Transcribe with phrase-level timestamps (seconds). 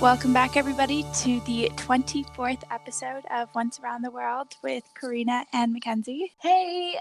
[0.00, 5.74] Welcome back, everybody, to the 24th episode of Once Around the World with Karina and
[5.74, 6.32] Mackenzie.
[6.40, 6.98] Hey,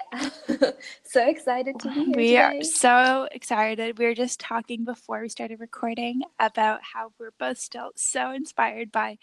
[1.04, 2.05] so excited to be here.
[2.14, 2.38] We today.
[2.59, 3.97] are so excited.
[3.97, 8.92] We were just talking before we started recording about how we're both still so inspired
[8.92, 9.18] by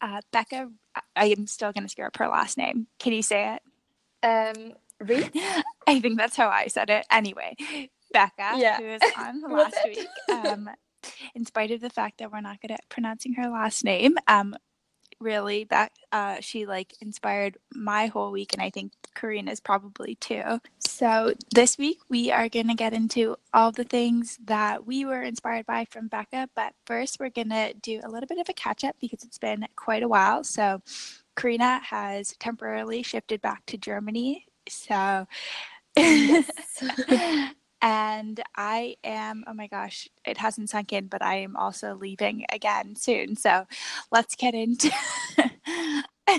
[0.00, 0.70] uh, Becca.
[1.14, 2.86] I am still going to screw up her last name.
[2.98, 3.58] Can you say
[4.22, 4.26] it?
[4.26, 5.30] Um, Reed?
[5.86, 7.04] I think that's how I said it.
[7.10, 7.54] Anyway,
[8.14, 8.78] Becca, Yeah.
[8.78, 10.70] who was on last week, um,
[11.34, 14.54] in spite of the fact that we're not good at pronouncing her last name, um,
[15.20, 20.60] really that uh, she like inspired my whole week, and I think Karina's probably too.
[20.78, 25.66] So this week we are gonna get into all the things that we were inspired
[25.66, 28.96] by from Becca, but first we're gonna do a little bit of a catch up
[29.00, 30.42] because it's been quite a while.
[30.44, 30.82] So
[31.36, 34.46] Karina has temporarily shifted back to Germany.
[34.68, 35.26] So
[37.82, 42.44] and I am, oh my gosh, it hasn't sunk in, but I am also leaving
[42.52, 43.36] again soon.
[43.36, 43.66] So
[44.12, 44.90] let's get into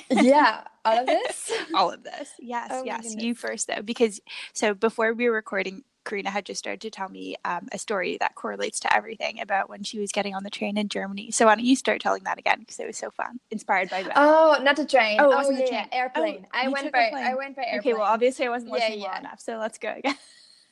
[0.10, 1.52] yeah, all of this.
[1.74, 2.30] all of this.
[2.40, 3.16] Yes, Oh yes.
[3.16, 4.20] You first, though, because
[4.54, 8.18] so before we were recording, Karina had just started to tell me um, a story
[8.20, 11.30] that correlates to everything about when she was getting on the train in Germany.
[11.32, 12.60] So why don't you start telling that again?
[12.60, 13.40] Because it was so fun.
[13.52, 14.14] Inspired by that.
[14.16, 15.20] Oh, not a train.
[15.20, 15.90] Oh, it Oh, yeah, train.
[15.92, 16.46] airplane.
[16.46, 17.12] Oh, I went by.
[17.24, 17.80] I went by airplane.
[17.82, 19.12] okay, well, obviously I wasn't Yeah, listening yeah.
[19.12, 19.40] well enough.
[19.42, 20.16] So let's go again.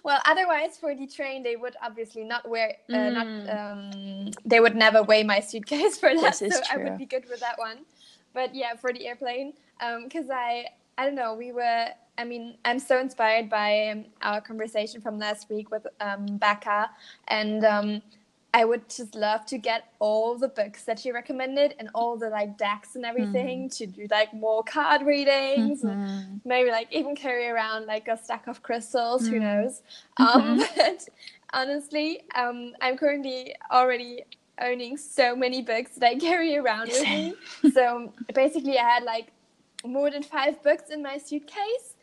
[0.04, 2.76] Well, otherwise for the train they would obviously not wear.
[2.92, 3.12] Uh, Mm.
[3.14, 3.58] Not.
[3.58, 6.36] Um, they would never weigh my suitcase for that.
[6.36, 7.78] So I would be good with that one.
[8.34, 9.54] But yeah, for the airplane,
[10.04, 10.66] because I
[10.98, 11.34] I don't know.
[11.34, 11.86] We were.
[12.16, 16.90] I mean, I'm so inspired by um, our conversation from last week with um, Becca,
[17.28, 18.02] and um,
[18.54, 22.30] I would just love to get all the books that she recommended and all the
[22.30, 25.82] like decks and everything to do like more card readings.
[25.82, 26.40] Mhm.
[26.44, 29.26] Maybe like even carry around like a stack of crystals.
[29.26, 29.40] Who Mm.
[29.40, 29.82] knows?
[30.18, 31.08] Um, but
[31.52, 34.22] honestly, um, I'm currently already
[34.60, 37.34] owning so many books that I carry around with me.
[37.72, 39.32] so basically, I had like
[39.84, 41.96] more than five books in my suitcase.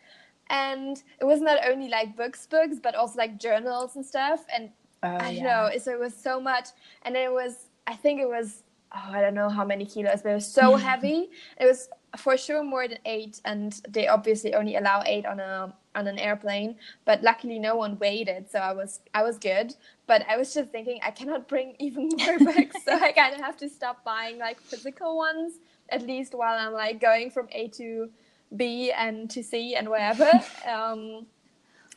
[0.50, 4.44] And it was not only like books, books, but also like journals and stuff.
[4.53, 4.72] And
[5.04, 5.44] Oh, I yeah.
[5.44, 5.78] know.
[5.78, 6.70] So it was so much,
[7.04, 7.68] and it was.
[7.88, 8.64] I think it was.
[8.94, 11.30] Oh, I don't know how many kilos, but it was so heavy.
[11.60, 15.74] It was for sure more than eight, and they obviously only allow eight on a
[15.96, 16.76] on an airplane.
[17.06, 19.76] But luckily, no one weighed it, so I was I was good.
[20.08, 23.42] But I was just thinking, I cannot bring even more books, so I kind of
[23.42, 25.54] have to stop buying like physical ones
[25.90, 28.10] at least while I'm like going from A to
[28.56, 30.30] B and to C and wherever.
[30.70, 31.26] um,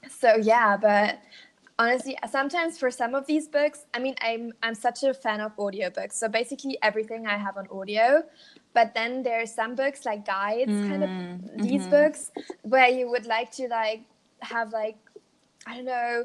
[0.09, 1.21] so yeah, but
[1.79, 5.57] honestly sometimes for some of these books i mean i'm i'm such a fan of
[5.57, 6.13] audiobooks.
[6.15, 8.23] So basically everything i have on audio.
[8.75, 11.91] But then there's some books like guides kind of Mm, these mhm.
[11.91, 12.31] books
[12.63, 14.03] where you would like to like
[14.41, 14.97] have like
[15.67, 16.25] i don't know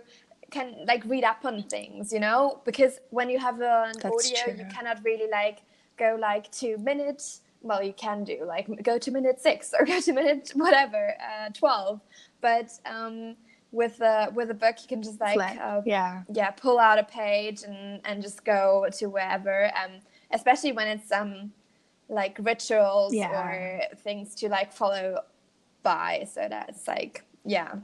[0.52, 2.62] can like read up on things you know?
[2.66, 5.60] Because when you have an That's audio you cannot really like
[5.98, 10.00] go like two minutes well you can do like go to minute six or go
[10.00, 12.02] to minute whatever uh, 12
[12.42, 13.36] but um
[13.72, 16.24] with a with a book you can just like uh, yeah.
[16.34, 19.92] yeah pull out a page and and just go to wherever um
[20.32, 21.52] especially when it's um
[22.10, 23.30] like rituals Yeah.
[23.32, 25.20] or things to like follow
[25.84, 27.76] by so that's like yeah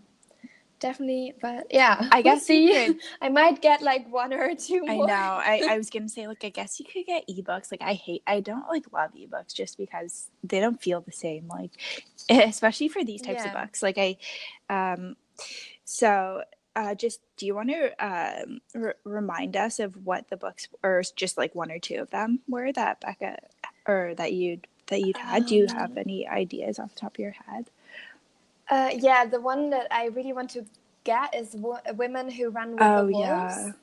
[0.79, 4.84] definitely but yeah I we'll guess you could- i might get like one or two
[4.88, 5.03] I know.
[5.06, 7.72] I, I was gonna say, like, I guess you could get ebooks.
[7.72, 11.47] Like, I hate, I don't like love ebooks just because they don't feel the same.
[11.47, 11.72] Like,
[12.29, 13.81] especially for these types of books.
[13.81, 14.17] Like, I,
[14.69, 15.16] um,
[15.85, 16.44] so,
[16.75, 21.03] uh, just do you want to um r- remind us of what the books, or
[21.16, 23.38] just like one or two of them, were that Becca,
[23.88, 25.46] or that you that you'd had?
[25.47, 27.72] do you have Um, any ideas off the top of your head?
[28.69, 30.66] uh yeah the one that i really want to
[31.06, 33.73] get is wo- women who run with Oh, the wolves yeah.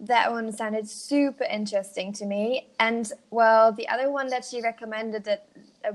[0.00, 2.68] that one sounded super interesting to me.
[2.78, 5.48] And well, the other one that she recommended that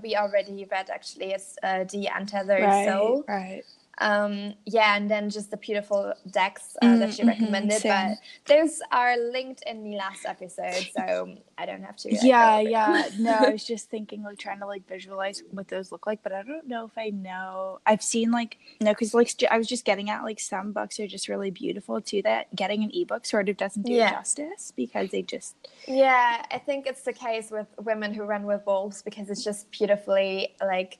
[0.04, 3.26] we already read actually is uh, The Untethered Right, Soul.
[3.28, 3.66] right.
[4.00, 7.72] Um, yeah, and then just the beautiful decks uh, that Mm, she mhm, recommended.
[7.72, 7.88] same.
[7.88, 12.10] But those are linked in the last episode, so I don't have to.
[12.10, 15.92] like, yeah yeah no i was just thinking like trying to like visualize what those
[15.92, 19.32] look like but i don't know if i know i've seen like no because like
[19.50, 22.84] i was just getting at like some books are just really beautiful too that getting
[22.84, 24.04] an ebook sort of doesn't do Yeah.
[24.04, 25.56] justice because they just
[25.88, 29.70] Yeah, I think it's the case with women who run with wolves because it's just
[29.72, 30.98] beautifully like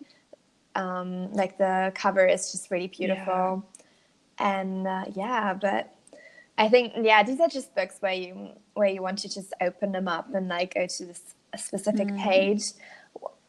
[0.76, 3.66] um like the cover is just really beautiful.
[4.40, 5.94] And uh, yeah, but
[6.58, 9.92] I think yeah, these are just books where you where you want to just open
[9.92, 12.18] them up and like go to this a specific Mm.
[12.18, 12.64] page.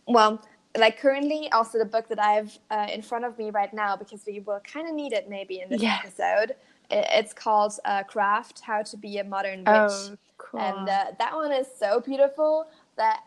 [0.06, 0.42] Well,
[0.76, 3.96] like currently also the book that I have uh, in front of me right now
[3.96, 5.98] because we will kind of need it maybe in this Yeah.
[6.04, 6.56] episode.
[6.90, 10.10] It's called uh, Craft: How to Be a Modern Witch.
[10.12, 10.60] oh Cool.
[10.60, 12.66] And uh, that one is so beautiful
[12.96, 13.20] that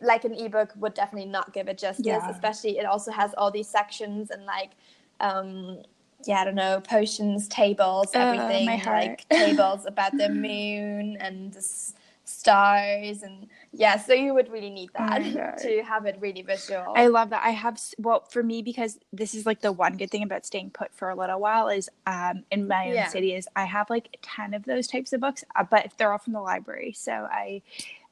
[0.00, 2.30] like an ebook would definitely not give it justice Yeah.
[2.30, 4.72] especially it also has all these sections and like
[5.20, 5.82] um
[6.26, 11.58] yeah i don't know potions tables Uh, everything like tables about the moon and the
[11.58, 15.58] s- stars and yeah so you would really need Oh that God.
[15.62, 17.42] to have it really visual I love that.
[17.44, 20.70] I have well for me because this is like the one good thing about staying
[20.70, 23.08] put for a little while is um in my own Yeah.
[23.08, 26.18] city is I have like 10 of those types of books, uh, but they're all
[26.18, 26.92] from the library.
[26.92, 27.62] So I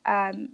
[0.07, 0.51] um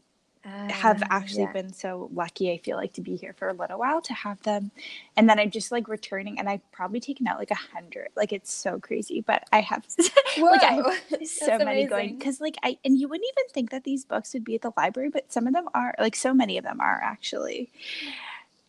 [0.68, 1.52] have Ah, actually yeah.
[1.52, 4.40] been so lucky I feel like to be here for a little while to have
[4.42, 4.70] them.
[5.16, 8.08] And then I'm just like returning and I've probably taken out like a hundred.
[8.16, 9.84] Like it's so crazy but I have
[10.50, 10.86] like I have
[11.24, 14.44] so many going because like I and you wouldn't even think that these books would
[14.44, 17.00] be at the library but some of them are like so many of them are
[17.02, 17.70] actually.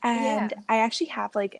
[0.04, 0.62] And Yeah.
[0.68, 1.60] I actually have like uh,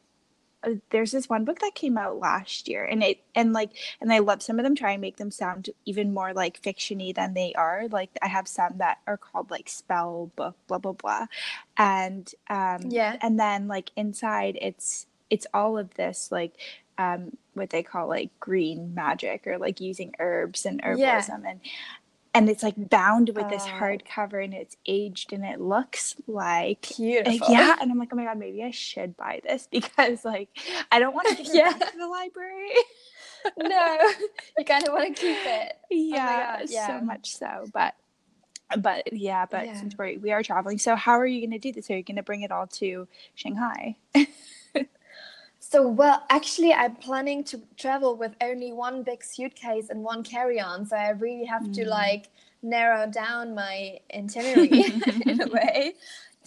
[0.92, 4.20] there's this one book that came out last year and it and like and I
[4.20, 7.54] love some of them try and make them sound even more like fictiony than they
[7.54, 11.26] are like I have some that are called like spell book blah blah blah
[11.78, 13.18] and um Yeah.
[13.22, 16.54] and then like inside it's it's all of this like
[16.98, 21.22] um what they call like green magic or like using herbs and Yeah.
[21.22, 21.60] herbalism and
[22.34, 23.78] and it's like bound with this Oh.
[23.80, 28.26] hardcover and it's aged and it looks like beautiful yeah, and I'm like, oh my
[28.26, 30.50] god, maybe I should buy this because like
[30.92, 32.72] I don't want to give it back to the library.
[33.58, 33.98] no
[34.58, 35.74] you kind of want to keep it
[36.12, 36.88] oh yeah, God, yeah.
[36.88, 37.70] so much so.
[37.74, 37.96] But
[38.80, 39.76] but yeah, but Yeah.
[39.78, 41.90] since we we are traveling, so how are you going to do this?
[41.92, 43.98] Are you going to bring it all to Shanghai?
[45.72, 50.86] So, well, actually, I'm planning to travel with only one big suitcase and one carry-on.
[50.86, 51.88] So I really have to Mm.
[51.88, 52.28] like
[52.62, 54.84] narrow down my itinerary
[55.28, 55.96] in a way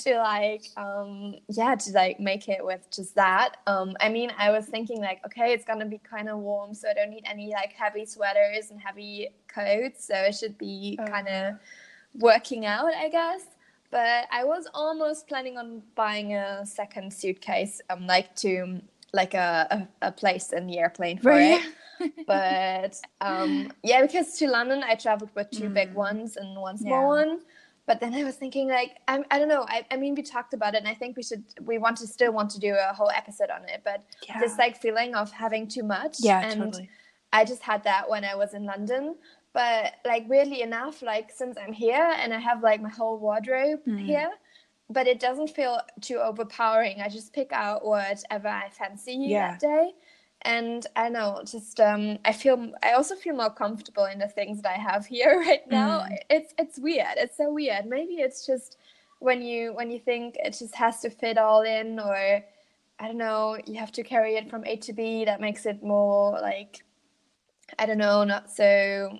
[0.00, 3.56] to like, um, yeah, to like make it with just that.
[3.66, 6.90] Um, I mean, I was thinking like, okay, it's gonna be kind of warm, so
[6.90, 10.06] I don't need any like heavy sweaters and heavy coats.
[10.06, 11.54] So it should be kind of
[12.14, 13.42] working out, I guess.
[13.90, 18.80] But I was almost planning on buying a second suitcase, um, like to
[19.14, 19.66] like a,
[20.02, 21.60] a, a place in the airplane for Right.
[21.60, 21.62] it.
[22.26, 25.94] But um, yeah, because to London I traveled with two big Mm.
[26.06, 27.24] ones and one small Yeah.
[27.26, 27.40] one.
[27.86, 29.64] But then I was thinking like I, I don't know.
[29.68, 32.06] I, I mean we talked about it and I think we should we want to
[32.16, 33.82] still want to do a whole episode on it.
[33.84, 34.40] But Yeah.
[34.40, 36.16] this like feeling of having too much.
[36.20, 36.88] yeah, and totally.
[37.32, 39.14] I just had that when I was in London.
[39.52, 43.80] But like weirdly enough, like since I'm here and I have like my whole wardrobe
[43.86, 44.00] Mhm.
[44.10, 44.30] here,
[44.90, 47.00] but it doesn't feel too overpowering.
[47.00, 49.52] I just pick out whatever I fancy Yeah.
[49.52, 49.92] that day.
[50.42, 54.60] And I know, just um I feel I also feel more comfortable in the things
[54.62, 56.00] that I have here right now.
[56.00, 56.18] Mm.
[56.30, 57.16] It's it's weird.
[57.16, 57.86] It's so weird.
[57.86, 58.76] Maybe it's just
[59.20, 62.44] when you when you think it just has to fit all in or
[63.00, 65.82] I don't know, you have to carry it from A to B that makes it
[65.82, 66.84] more like
[67.78, 69.18] I don't know, not so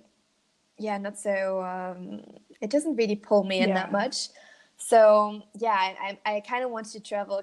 [0.79, 2.23] yeah, not so um
[2.61, 3.75] it doesn't really pull me in Yeah.
[3.75, 4.29] that much.
[4.77, 7.43] So yeah, I I, kind of want to travel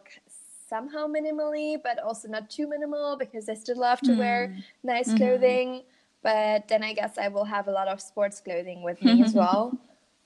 [0.67, 4.63] somehow minimally, but also not too minimal because I still love to wear Mm.
[4.83, 5.17] nice Mhm.
[5.17, 5.83] clothing.
[6.23, 9.33] But then I guess I will have a lot of sports clothing with me as
[9.33, 9.75] well.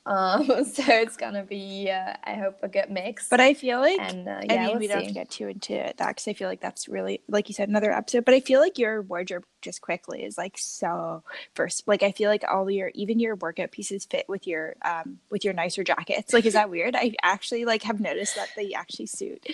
[0.05, 3.27] Um, so it's gonna be, uh, I hope, a good mix.
[3.29, 5.29] But I feel like and uh, I yeah, mean, we'll we don't have to get
[5.29, 8.25] too into that because I feel like that's really, like you said, another episode.
[8.25, 11.23] But I feel like your wardrobe just quickly is like so
[11.55, 11.87] first.
[11.87, 15.43] Like I feel like all your, even your workout pieces fit with your, um, with
[15.43, 16.33] your nicer jackets.
[16.33, 16.95] Like, is that weird?
[16.95, 19.45] I actually like have noticed that they actually suit,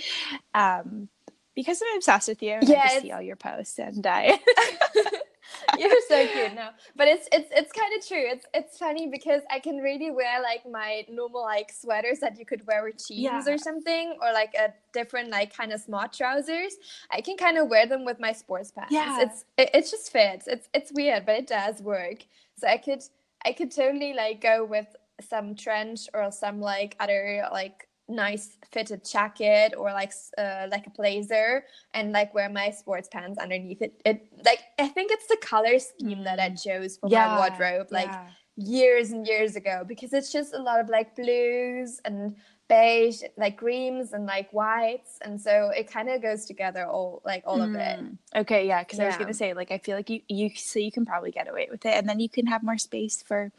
[0.53, 1.07] um,
[1.55, 2.51] because I'm obsessed with you.
[2.53, 4.39] And Yeah, I just see all your posts and I.
[5.79, 8.23] You're so cute now, but it's it's it's kind of true.
[8.33, 12.45] It's it's funny because I can really wear like my normal like sweaters that you
[12.45, 13.53] could wear with jeans Yeah.
[13.53, 16.75] or something, or like a different like kind of smart trousers.
[17.11, 18.91] I can kind of wear them with my sports pants.
[18.93, 19.21] Yeah.
[19.21, 20.47] it's it, it just fits.
[20.47, 22.25] It's it's weird, but it does work.
[22.57, 23.01] So I could
[23.45, 24.87] I could totally like go with
[25.29, 30.89] some trench or some like other like nice fitted jacket or like uh, like a
[30.91, 34.01] blazer and like wear my sports pants underneath it.
[34.05, 38.07] It like I think it's the color scheme that I chose for my wardrobe like
[38.07, 38.27] yeah.
[38.57, 42.35] years and years ago because it's just a lot of like blues and
[42.71, 47.43] beige, like greens and like whites, and so it kind of goes together all like
[47.45, 47.99] all of it.
[47.99, 48.17] Mm.
[48.35, 50.91] Okay, yeah, because I was gonna say, like, I feel like you you so you
[50.91, 53.51] can probably get away with it, and then you can have more space for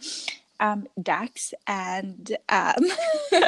[0.60, 2.84] um Dax and um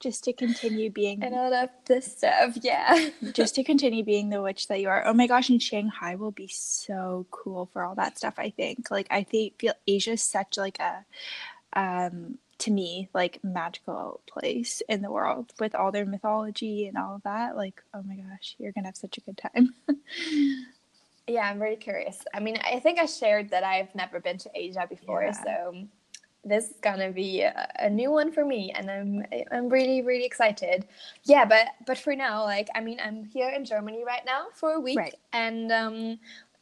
[0.00, 3.10] just to continue being And all of this stuff, yeah.
[3.32, 5.06] just to continue being the witch that you are.
[5.06, 8.34] Oh my gosh, and Shanghai will be so cool for all that stuff.
[8.38, 11.04] I think, like, I think feel Asia's such like a,
[11.74, 17.16] um, to me, like magical place in the world with all their mythology and all
[17.16, 17.56] of that.
[17.56, 19.74] Like, oh my gosh, you're gonna have such a good time.
[21.28, 22.18] Yeah, I'm very curious.
[22.34, 25.30] I mean, I think I shared that I've never been to Asia before, Yeah.
[25.30, 25.86] so
[26.44, 30.24] this is gonna be a, a, new one for me and i'm i'm really really
[30.24, 30.86] excited
[31.24, 34.72] yeah but but for now like i mean i'm here in germany right now for
[34.72, 35.14] a week Right.
[35.32, 36.18] and um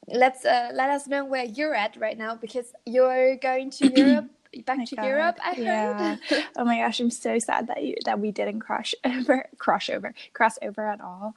[0.09, 4.31] let's uh, let us know where you're at right now because you're going to europe
[4.67, 6.17] back my to God, europe i yeah.
[6.17, 9.89] heard Oh my gosh, I'm so sad that you that we didn't cross over cross
[9.89, 11.35] over cross over at all.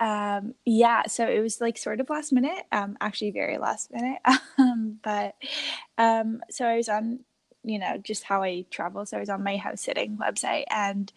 [0.00, 4.18] Um yeah, so it was like sort of last minute, um actually very last minute.
[4.58, 5.34] Um but
[5.98, 7.20] um so I was on
[7.66, 9.06] you know just how I travel.
[9.06, 11.12] So I was on my house sitting website and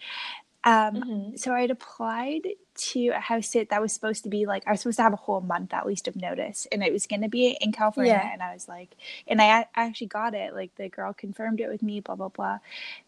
[0.65, 1.35] um Mhm.
[1.35, 2.41] so I'd applied
[2.75, 5.13] to a house sit that was supposed to be like I was supposed to have
[5.13, 8.17] a whole month at least of notice and it was going to be in California
[8.17, 8.31] Yeah.
[8.31, 8.95] and I was like
[9.27, 12.59] and I actually got it like the girl confirmed it with me blah blah blah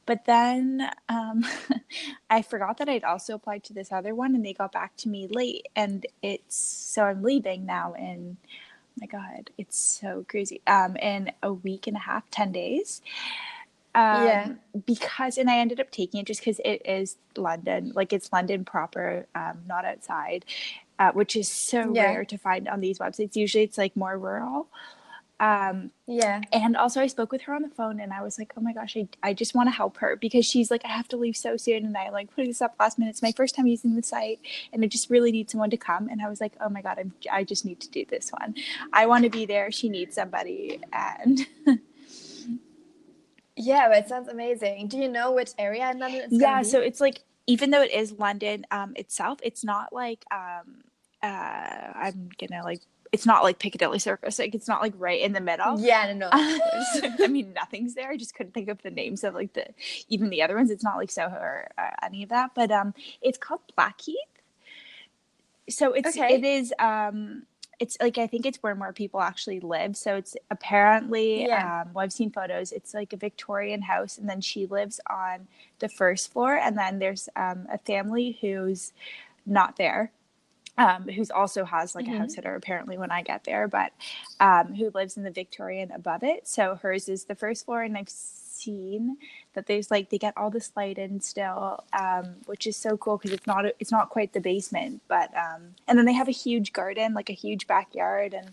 [0.06, 1.46] but then um
[2.32, 5.10] I forgot that I'd also applied to this other one and they got back to
[5.10, 8.38] me late and it's so I'm leaving now in
[9.00, 13.02] my god it's so crazy um in a week and a half 10 days
[13.96, 14.54] um Yeah.
[14.86, 18.66] because and I ended up taking it just because it is London like it's London
[18.66, 20.46] proper um not outside
[21.00, 21.94] uh, which is so Yeah.
[21.94, 24.68] rare to find on these websites usually it's like more rural
[25.42, 28.54] um yeah and also I spoke with her on the phone and I was like,
[28.56, 31.08] oh my gosh, I, I just want to help her because she's like, I have
[31.10, 31.86] to leave so soon.
[31.86, 33.12] And I like put this up last minute.
[33.12, 34.40] It's my first time using the site
[34.72, 36.08] and I just really need someone to come.
[36.10, 38.56] And I was like, oh my God, I'm, I just need to do this one.
[38.94, 39.72] I want to be there.
[39.72, 40.80] She needs somebody.
[40.94, 41.48] And
[43.58, 46.80] yeah but it sounds amazing do you know which area in london it's yeah, so
[46.80, 50.82] it's like, even though it is London um, itself, it's not like, um,
[51.22, 54.40] uh, I'm gonna like, it's not like Piccadilly Circus.
[54.40, 55.80] Like it's not like right in the middle.
[55.80, 56.30] yeah no, no.
[57.24, 58.10] I mean, nothing's there.
[58.10, 59.68] I just couldn't think of the names of like the
[60.10, 60.72] even the other ones.
[60.72, 64.16] It's not like Soho or uh, any of that, but um, it's called Blackheath.
[65.70, 66.36] So it's Okay.
[66.36, 67.44] it is um,
[67.80, 69.96] it's like I think it's where more people actually live.
[69.98, 71.82] So it's apparently Yeah.
[71.82, 72.72] um, well, I've seen photos.
[72.72, 75.48] It's like a Victorian house, and then she lives on
[75.80, 78.94] the first floor, and then there's um, a family who's
[79.46, 80.12] not there
[80.78, 82.16] um, who's also has like Mhm.
[82.16, 83.92] a house sitter apparently when I get there, but
[84.40, 86.48] um, who lives in the Victorian above it.
[86.48, 89.18] So hers is the first floor, and I've seen
[89.54, 93.18] that there's like they get all this light in still, um, which is so cool
[93.18, 96.32] because it's not it's not quite the basement, but um, and then they have a
[96.32, 98.52] huge garden, like a huge backyard, and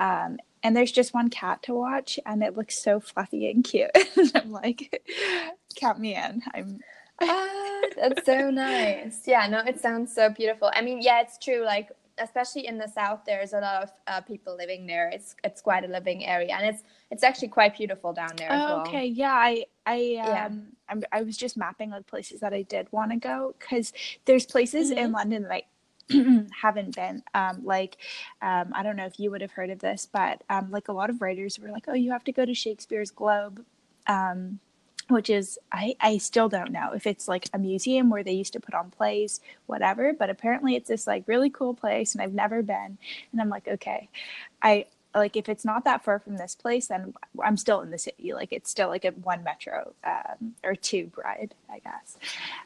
[0.00, 3.90] um, and there's just one cat to watch, and it looks so fluffy and cute.
[4.16, 5.02] and I'm like,
[5.76, 6.42] count me in.
[6.54, 6.80] I'm
[7.20, 9.22] ah, that's so nice.
[9.26, 10.70] Yeah, no, it sounds so beautiful.
[10.74, 11.64] I mean, yeah, it's true.
[11.64, 15.08] Like, especially in the south, there's a lot of uh, people living there.
[15.10, 18.64] It's it's quite a living area, and it's it's actually quite beautiful down there as
[18.64, 18.86] Oh, well.
[18.88, 19.06] okay.
[19.06, 20.46] Yeah, I I Yeah.
[20.46, 23.92] um I'm, I was just mapping like places that I did want to go because
[24.24, 25.64] there's places in London that I
[26.62, 27.22] haven't been.
[27.34, 27.96] Um, like
[28.42, 30.92] um, I don't know if you would have heard of this, but um, like a
[30.92, 33.64] lot of writers were like, oh, you have to go to Shakespeare's Globe.
[34.06, 34.60] Um,
[35.08, 38.52] which is I, I still don't know if it's like a museum where they used
[38.54, 42.34] to put on plays whatever but apparently it's this like really cool place and i've
[42.34, 42.98] never been
[43.32, 44.08] and i'm like okay.
[44.62, 47.98] I like if it's not that far from this place then i'm still in the
[47.98, 52.16] city like it's still like a one metro um, or two ride i guess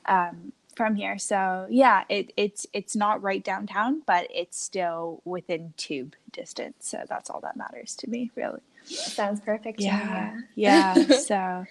[0.07, 1.19] um, from here.
[1.19, 7.05] So yeah it, it's it's not right downtown but it's still within tube distance so
[7.09, 8.61] that's all that matters to me really.
[8.85, 9.81] Sounds perfect.
[9.81, 10.39] yeah.
[10.55, 11.67] Yeah so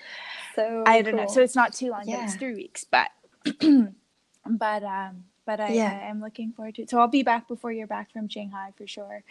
[0.56, 1.28] So I don't know.
[1.28, 2.86] So it's not too long, but it's three weeks.
[2.86, 3.10] But
[3.62, 6.00] but um but I, Yeah.
[6.06, 6.90] I am looking forward to it.
[6.92, 9.24] So I'll be back before you're back from Shanghai for sure.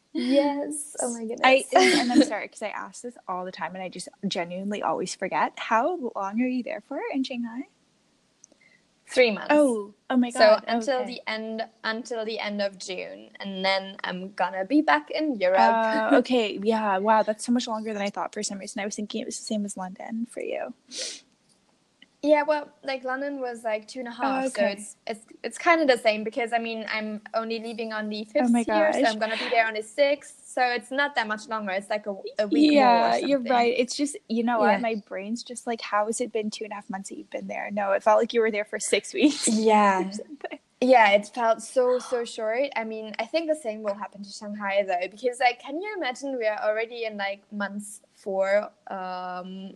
[0.14, 0.96] yes.
[1.00, 1.42] Oh my goodness.
[1.44, 1.66] I
[1.98, 5.14] and I'm sorry because I ask this all the time and I just genuinely always
[5.14, 5.54] forget.
[5.58, 7.62] How long are you there for in Shanghai?
[9.12, 9.48] Three months.
[9.50, 10.38] Oh, oh my god!
[10.38, 11.06] so until okay.
[11.06, 15.60] the end until the end of June, and then I'm gonna be back in Europe.
[15.60, 18.80] Uh, okay, yeah, wow, that's so much longer than I thought for some reason.
[18.80, 20.74] I was thinking it was the same as London for you.
[22.22, 24.54] Yeah, well, like London was like two and a half, Oh, okay.
[24.54, 28.08] so it's it's it's kind of the same because I mean I'm only leaving on
[28.08, 29.00] the fifth Oh year, so.
[29.04, 31.72] I'm gonna be there on the sixth, so it's not that much longer.
[31.72, 34.72] It's like a, a week yeah you're right it's just you know Yeah.
[34.74, 37.18] what my brain's just like how has it been two and a half months that
[37.18, 40.10] you've been there no it felt like you were there for six weeks Yeah,
[40.80, 42.70] yeah, it felt so so short.
[42.76, 45.94] I mean, I think the same will happen to Shanghai though, because like, can you
[45.96, 48.70] imagine we are already in like months four?
[48.88, 49.74] Um,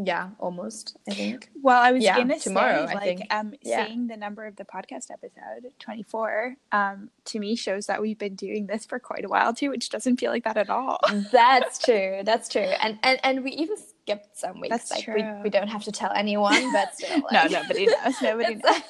[0.00, 0.96] yeah, almost.
[1.10, 1.50] I think.
[1.60, 3.34] well i was Yeah, gonna tomorrow, say I like think.
[3.34, 3.84] um Yeah.
[3.86, 8.36] saying the number of the podcast episode 24 um to me shows that we've been
[8.36, 10.98] doing this for quite a while too which doesn't feel like that at all
[11.32, 12.20] That's true.
[12.24, 12.62] That's true.
[12.62, 14.70] And and and we even skipped some weeks.
[14.76, 15.14] That's like true.
[15.16, 17.22] we we don't have to tell anyone, but still.
[17.32, 18.82] no nobody knows nobody knows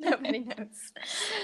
[0.00, 0.92] Nobody knows.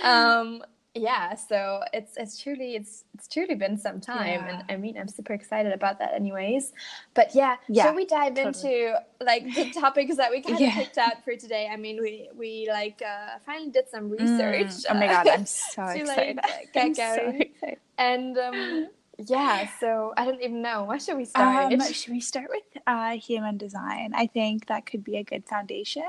[0.02, 0.62] Um,
[0.95, 4.61] yeah, so it's it's truly it's it's truly been some time, Yeah.
[4.61, 6.73] and I mean I'm super excited about that, anyways.
[7.14, 8.75] But yeah, Yeah, shall we dive totally.
[8.87, 10.75] into like the topics that we kind of Yeah.
[10.75, 11.68] picked out for today?
[11.73, 14.66] I mean, we we like uh, finally did some research.
[14.66, 16.37] Mm, oh my god, I'm so to, excited.
[16.37, 17.78] like, get I'm so excited.
[17.99, 18.88] and um,
[19.26, 20.85] yeah, so I don't even know.
[20.85, 21.73] Where should we start?
[21.73, 24.12] Um, should we start with uh, human design?
[24.14, 26.09] I think that could be a good foundation.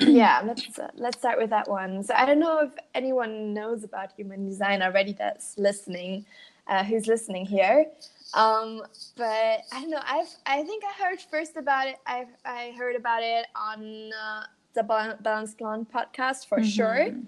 [0.00, 2.02] Yeah, let's uh, let's start with that one.
[2.02, 6.24] So I don't know if anyone knows about human design already that's listening,
[6.66, 7.86] uh, who's listening here.
[8.34, 8.82] Um,
[9.16, 10.02] but I don't know.
[10.06, 11.96] I've I think I heard first about it.
[12.06, 14.42] I I heard about it on uh,
[14.74, 17.06] the Balance Blonde podcast for sure.
[17.08, 17.26] Mhm.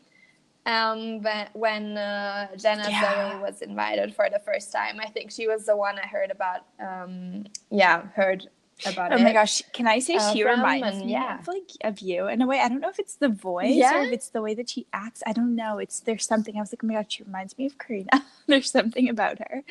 [0.66, 3.30] Um, but when uh, Jenna Yeah.
[3.32, 6.30] Zoe was invited for the first time, I think she was the one I heard
[6.30, 6.66] about.
[6.78, 8.48] Um, yeah, heard
[8.86, 9.22] about Oh it.
[9.22, 11.38] my gosh, can I say uh, she from reminds and- me yeah.
[11.38, 12.60] of like of you in a way?
[12.60, 13.98] I don't know if it's the voice Yeah?
[13.98, 15.22] or if it's the way that she acts.
[15.26, 15.78] I don't know.
[15.78, 16.56] It's there's something.
[16.56, 18.24] I was like, oh my god, she reminds me of Karina.
[18.46, 19.62] there's something about her.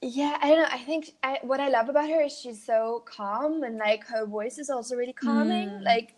[0.00, 0.68] Yeah, I don't know.
[0.70, 4.26] I think I, what I love about her is she's so calm and like her
[4.26, 5.68] voice is also really calming.
[5.68, 5.82] Mm.
[5.84, 6.14] Like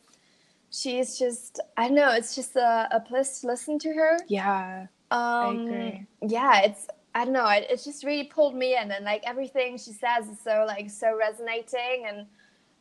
[0.70, 4.18] she's just I don't know, it's just a, a bliss to listen to her.
[4.28, 6.06] Yeah, Um agree.
[6.26, 9.78] yeah, it's I don't know, it, it just really pulled me in and like everything
[9.78, 12.26] she says is so like so resonating and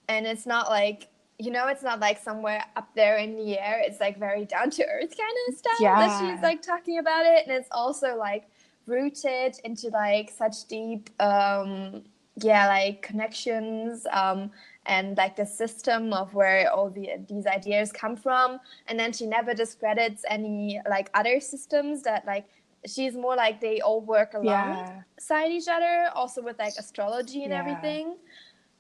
[0.08, 1.10] and it's not like
[1.40, 3.82] you know, it's not like somewhere up there in the air.
[3.82, 7.48] It's like very down to earth kind of stuff that she's like talking about it,
[7.48, 8.50] and it's also like
[8.86, 12.04] rooted into like such deep, um,
[12.44, 14.52] yeah, like connections, um,
[14.86, 18.60] and like the system of where all the these ideas come from.
[18.88, 22.50] And then she never discredits any like other systems that like
[22.88, 24.76] she's more like they all work yeah,
[25.18, 27.60] alongside each other, also with like astrology and Yeah.
[27.60, 28.18] everything.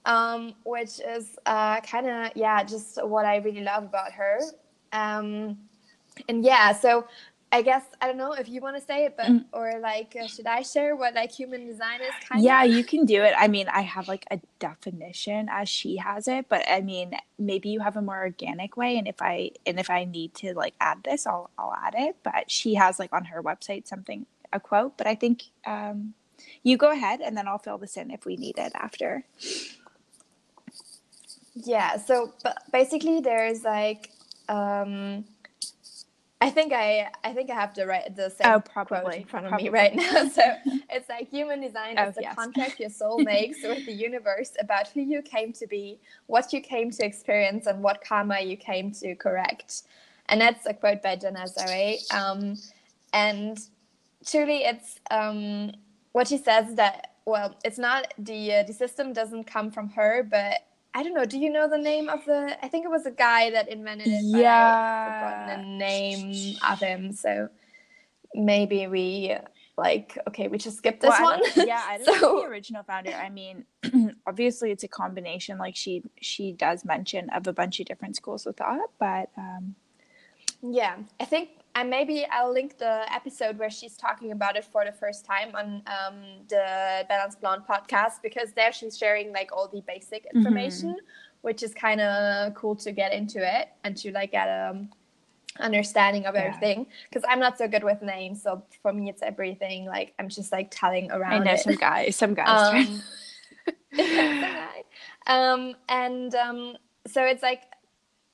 [0.06, 4.40] Um, which is uh, kind of yeah just what i really love about her.
[4.94, 5.58] Um,
[6.28, 7.06] and yeah so
[7.52, 9.46] i guess i don't know if you want to say it but Mm.
[9.54, 12.64] or like uh, should i share what like human design is kind yeah.
[12.64, 13.34] of You can do it.
[13.38, 17.70] I mean, I have like a definition as she has it, but I mean, maybe
[17.70, 18.98] you have a more organic way.
[18.98, 22.18] And if I and if I need to like add this, I'll I'll add it.
[22.24, 24.98] But she has like on her website something a quote.
[24.98, 26.14] But I think um,
[26.64, 29.26] you go ahead, and then I'll fill this in if we need it after.
[31.56, 34.12] yeah so but basically there's like
[34.50, 35.26] um
[36.42, 39.26] I think I I think I have to write the same Oh, quote probably, in
[39.26, 39.70] front of probably.
[39.70, 40.30] me right now.
[40.30, 40.44] So
[40.90, 42.36] it's like human design Oh, is the yes.
[42.36, 46.62] contract your soul makes with the universe about who you came to be, what you
[46.62, 49.84] came to experience, and what karma you came to correct.
[50.28, 52.00] And that's a quote by Jenna Zoe.
[52.12, 52.56] Um,
[53.14, 53.60] and
[54.26, 55.74] truly, it's um,
[56.14, 60.24] what she says that well, it's not the uh, the system doesn't come from her,
[60.24, 60.62] but
[60.94, 61.26] I don't know.
[61.26, 62.58] Do you know the name of the?
[62.64, 64.24] I think it was a guy that invented it.
[64.32, 65.06] but I've Yeah.
[65.06, 67.12] forgotten the name of him.
[67.14, 67.50] So
[68.34, 69.36] maybe we
[69.78, 71.40] like okay, we just skip this Well, one.
[71.56, 73.12] don't- yeah, I don't know the original founder.
[73.14, 73.66] I mean,
[74.28, 75.58] obviously it's a combination.
[75.58, 79.76] Like she she does mention of a bunch of different schools of thought, but um,
[80.62, 84.84] Yeah, I think and maybe I'll link the episode where she's talking about it for
[84.86, 86.16] the first time on um,
[86.48, 90.98] the Balance Blonde podcast because there she's sharing like all the basic information,
[91.42, 94.90] which is kind of cool to get into it and to like get a um,
[95.60, 96.42] understanding of Yeah.
[96.42, 96.88] everything.
[97.10, 99.86] Because I'm not so good with names, so for me it's everything.
[99.86, 101.34] Like I'm just like telling around.
[101.34, 101.60] I know it.
[101.60, 102.78] some guys, some guys.
[103.98, 104.04] Um,
[105.28, 106.78] um, and um,
[107.08, 107.64] so it's like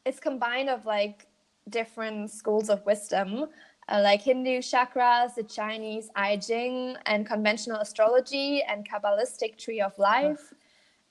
[0.05, 1.24] it's combined of like
[1.69, 3.45] different schools of wisdom,
[3.89, 9.97] uh, like Hindu chakras, the Chinese I Ching, and conventional astrology and Kabbalistic tree of
[9.97, 10.53] life.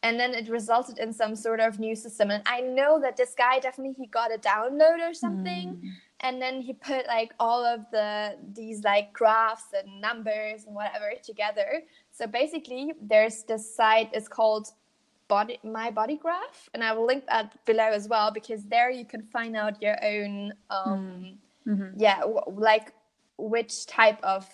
[0.02, 2.30] And then it resulted in some sort of new system.
[2.30, 5.88] And I know that this guy definitely he got a download or something Mm.
[6.20, 11.10] and then he put like all of the these like graphs and numbers and whatever
[11.22, 14.68] together so basically there's this site it's called
[15.28, 19.04] body my body graph and i will link that below as well because there you
[19.04, 21.94] can find out your own um Mhm.
[21.96, 22.92] yeah w- like
[23.38, 24.46] which type of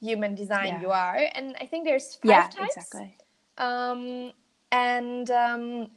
[0.00, 0.80] human design Yeah.
[0.80, 3.16] you are and i think there's five Yeah, types exactly.
[3.58, 4.32] um,
[4.72, 5.90] and um,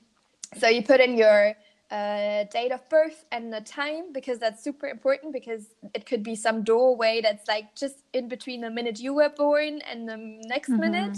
[0.57, 1.55] so you put in your
[1.91, 6.35] uh, date of birth and the time because that's super important because it could be
[6.35, 10.69] some doorway that's like just in between the minute you were born and the next
[10.69, 11.17] minute.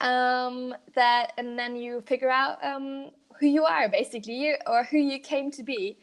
[0.00, 5.18] Um, that and then you figure out um, who you are basically or who you
[5.18, 5.98] came to be.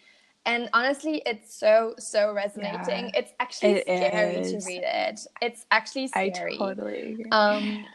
[0.46, 3.06] And honestly, it's so so resonating.
[3.06, 4.64] Yeah, it's actually it scary is.
[4.64, 5.20] to read it.
[5.42, 7.30] It's actually scary I totally agree.
[7.32, 7.86] Um,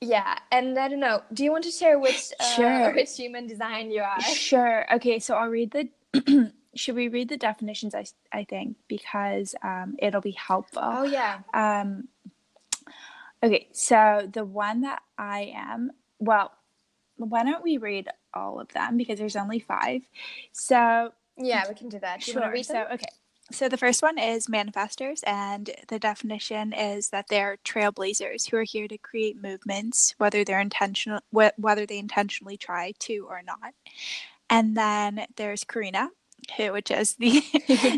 [0.00, 1.22] yeah, and I don't know.
[1.32, 2.94] Do you want to share which uh, Sure.
[2.94, 4.20] which human design you are?
[4.20, 4.86] Sure.
[4.94, 7.94] Okay, so I'll read the should we read the definitions?
[7.94, 10.82] I I think because um, it'll be helpful.
[10.84, 11.40] Oh yeah.
[11.54, 12.08] Um,
[13.42, 16.52] okay, so the one that I am, well,
[17.16, 20.02] why don't we read all of them because there's only five.
[20.52, 22.22] So Yeah, we can do that.
[22.22, 22.52] Do you want to Sure.
[22.52, 23.06] read So, okay.
[23.52, 28.64] So the first one is manifestors, and the definition is that they're trailblazers who are
[28.64, 33.74] here to create movements, whether they're intentional, wh- whether they intentionally try to or not.
[34.50, 36.10] And then there's Karina,
[36.58, 37.42] which is the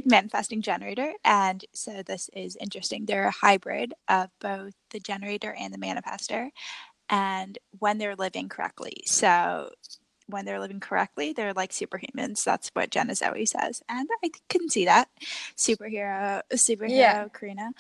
[0.07, 3.07] manifesting generator, and so this is interesting.
[3.07, 6.51] They're a hybrid of both the generator and the manifester,
[7.09, 9.03] and when they're living correctly.
[9.07, 9.71] So
[10.27, 12.45] when they're living correctly, they're like superhumans.
[12.45, 15.09] That's what Jenna Zoe says, and I can see that
[15.57, 17.29] superhero, superhero Yeah.
[17.29, 17.71] Karina.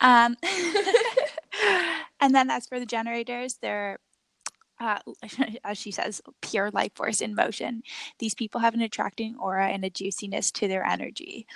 [0.00, 0.36] Um,
[2.20, 3.98] and then as for the generators, they're
[4.80, 4.98] uh,
[5.64, 7.82] as she says, pure life force in motion.
[8.18, 11.46] These people have an attracting aura and a juiciness to their energy.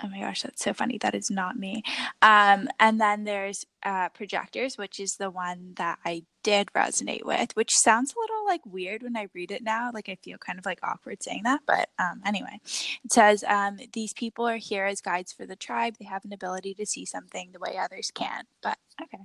[0.00, 0.96] Oh my gosh, that's so funny.
[0.98, 1.82] That is not me.
[2.22, 7.50] Um, and then there's uh, projectors, which is the one that I did resonate with,
[7.56, 9.90] which sounds a little like weird when I read it now.
[9.92, 12.60] Like I feel kind of like awkward saying that, but um, anyway,
[13.04, 15.96] it says um, these people are here as guides for the tribe.
[15.98, 18.46] They have an ability to see something the way others can't.
[18.62, 19.24] But okay.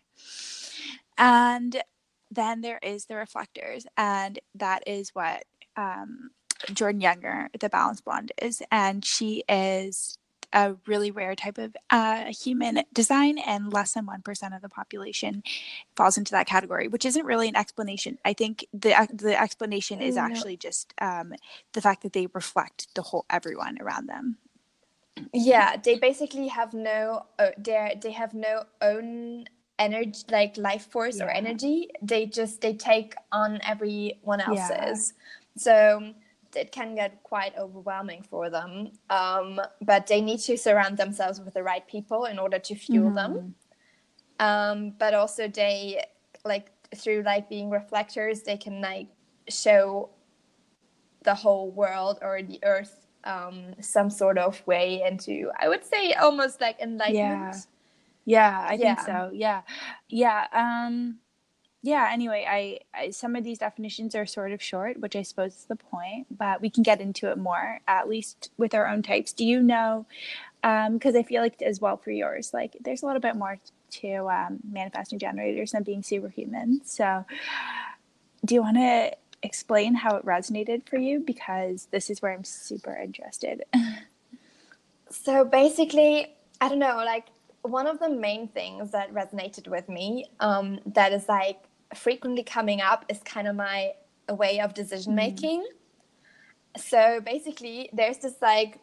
[1.19, 1.84] And
[2.36, 5.43] then there is the reflectors, and that is what
[5.76, 6.32] um,
[6.74, 10.17] Jordan Younger, the balance blonde, is, and she is
[10.54, 14.69] a really rare type of uh, human design, and less than one percent of the
[14.69, 15.43] population
[15.96, 18.17] falls into that category, which isn't really an explanation.
[18.24, 21.34] I think the the explanation is actually just um,
[21.74, 24.38] the fact that they reflect the whole everyone around them.
[25.34, 27.26] Yeah, they basically have no.
[27.38, 29.46] Uh, they they have no own
[29.88, 31.78] energy, like life force or energy.
[32.12, 34.50] They just they take on everyone Yeah.
[34.50, 35.13] else's.
[35.58, 35.76] So
[36.56, 38.72] it can get quite overwhelming for them.
[39.10, 43.12] Um, but they need to surround themselves with the right people in order to fuel
[43.22, 43.34] them.
[44.39, 46.04] um but also they
[46.52, 46.67] like
[47.02, 49.08] through like being reflectors they can like
[49.48, 50.10] show
[51.24, 52.96] the whole world or the earth
[53.34, 57.54] um some sort of way into i would say almost like enlightenment Yeah,
[58.68, 59.32] I think so.
[59.34, 59.62] Yeah.
[60.10, 60.48] Yeah.
[60.54, 61.20] Um
[61.86, 65.54] yeah, anyway, I, I some of these definitions are sort of short, which I suppose
[65.54, 69.04] is the point, but we can get into it more, at least with our own
[69.04, 69.34] types.
[69.34, 70.06] Do you know
[70.64, 73.60] um because I feel like as well for yours, like there's a little bit more
[74.02, 76.82] to um manifesting generators than being superhuman.
[76.86, 77.26] So
[78.46, 82.46] do you want to explain how it resonated for you because this is where I'm
[82.46, 83.64] super interested.
[85.14, 86.28] so basically
[86.60, 87.28] i don't know like
[87.63, 91.63] one of the main things that resonated with me um that is like
[91.95, 93.93] frequently coming up is kind of my
[94.30, 95.65] way of decision making.
[96.78, 98.80] So basically there's this like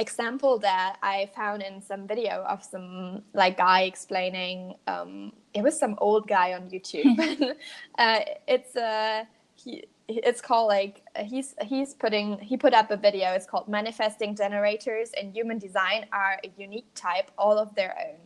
[0.00, 5.76] example that i found in some video of some like guy explaining um it was
[5.76, 7.16] some old guy on youtube.
[7.98, 9.24] Uh it's uh
[9.56, 14.34] he it's called like he's he's putting he put up a video it's called manifesting
[14.34, 18.16] generators in human design are a unique type all of their own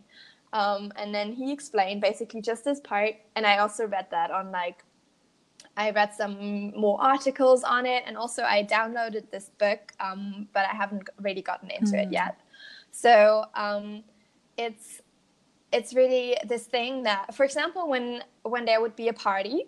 [0.52, 4.52] um, and then he explained basically just this part and i also read that on
[4.52, 4.84] like
[5.76, 10.64] i read some more articles on it and also i downloaded this book um, but
[10.66, 12.12] i haven't really gotten into it Hmm.
[12.12, 12.40] yet
[12.92, 14.04] so um,
[14.56, 15.00] it's
[15.72, 19.64] it's really this thing that for example when when there would be a party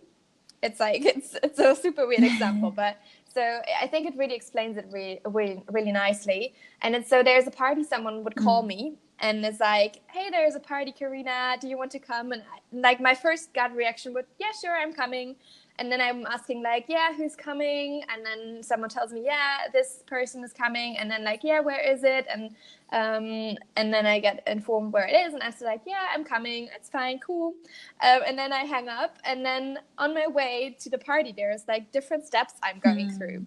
[0.64, 2.98] it's like it's it's a super weird example but
[3.32, 6.54] so i think it really explains it really really, really nicely.
[6.82, 8.68] And it's so there's a party someone would call mm.
[8.68, 11.56] me and it's like hey there's a party karina.
[11.60, 12.32] Do you want to come?
[12.32, 15.36] And I, like my first gut reaction would yeah sure i'm coming
[15.78, 20.02] and then i'm asking like yeah who's coming and then someone tells me yeah this
[20.06, 22.54] person is coming and then like yeah where is it and
[22.92, 26.22] um, and then I get informed where it is, and I say like, "Yeah, I'm
[26.22, 26.68] coming.
[26.76, 27.54] It's fine, cool."
[28.00, 31.66] Um, and then I hang up, and then on my way to the party, there's
[31.66, 33.16] like different steps I'm going Hmm.
[33.16, 33.46] through,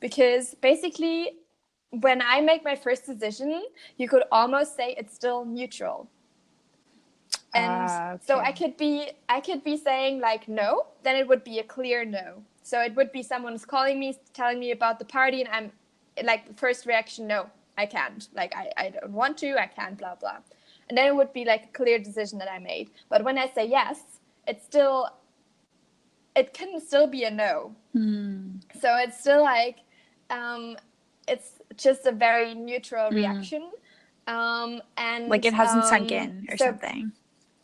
[0.00, 1.32] because basically,
[1.90, 3.64] when I make my first decision,
[3.98, 6.08] you could almost say it's still neutral.
[7.56, 11.44] And Ah, so I could be I could be saying like no, then it would
[11.44, 12.42] be a clear no.
[12.62, 15.72] So it would be someone's calling me, telling me about the party, and I'm
[16.24, 18.28] like the first reaction no, I can't.
[18.34, 20.38] Like I, I don't want to, I can't, blah blah.
[20.88, 22.90] And then it would be like a clear decision that I made.
[23.08, 24.00] But when I say yes,
[24.46, 25.08] it's still
[26.34, 27.74] it can still be a no.
[27.92, 28.56] Hmm.
[28.80, 29.78] So it's still like
[30.30, 30.76] um,
[31.28, 33.14] it's just a very neutral Mm.
[33.14, 33.70] reaction.
[34.26, 37.12] Um, and Like it hasn't sunk um, in or so something.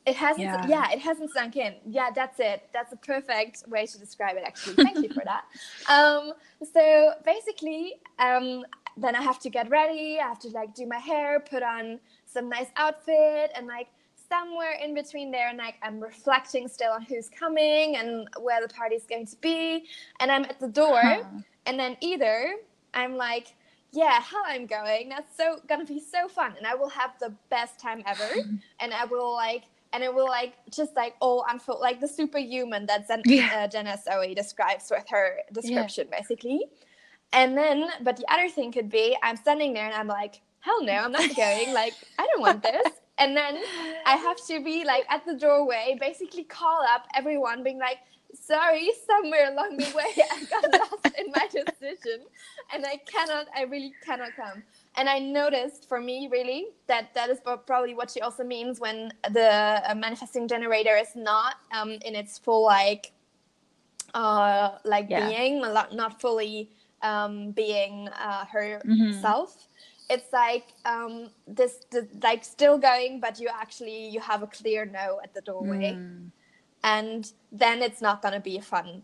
[0.04, 0.44] It hasn't.
[0.44, 0.66] Yeah.
[0.66, 0.90] Yeah.
[0.90, 1.74] it hasn't sunk in.
[1.86, 2.68] Yeah, that's it.
[2.72, 4.42] That's a perfect way to describe it.
[4.44, 5.44] Actually, thank you for that.
[5.88, 6.32] Um,
[6.72, 8.64] so basically, um,
[8.96, 10.18] then I have to get ready.
[10.20, 13.88] I have to like do my hair, put on some nice outfit, and like
[14.28, 18.72] somewhere in between there, and like I'm reflecting still on who's coming and where the
[18.72, 19.86] party's going to be,
[20.20, 21.24] and I'm at the door, huh.
[21.66, 22.54] and then either
[22.94, 23.54] I'm like,
[23.92, 27.34] yeah, how I'm going, that's so gonna be so fun, and I will have the
[27.50, 28.28] best time ever,
[28.80, 32.86] and I will like and it will like just like all unfold like the superhuman
[32.86, 33.64] that Zen- yeah.
[33.64, 36.18] uh, Jenna Zoe describes with her description yeah.
[36.18, 36.60] basically.
[37.32, 40.82] And then, but the other thing could be I'm standing there and I'm like, hell
[40.82, 41.72] no, I'm not going.
[41.82, 42.92] like, I don't want this.
[43.18, 43.58] And then
[44.06, 47.98] I have to be like at the doorway, basically call up everyone, being like,
[48.34, 52.26] sorry, somewhere along the way I got lost in my decision
[52.72, 54.62] and I cannot, I really cannot come.
[54.96, 59.12] And I noticed for me, really, that that is probably what she also means when
[59.30, 63.12] the uh, manifesting generator is not um, in its full, like,
[64.12, 65.28] uh, like yeah.
[65.28, 69.54] being, not fully um, being uh, herself.
[69.54, 69.68] Mm-hmm
[70.10, 74.84] it's like um, this, this, like still going but you actually you have a clear
[74.84, 76.30] no at the doorway mm
[76.84, 79.02] and then it's not going to be a fun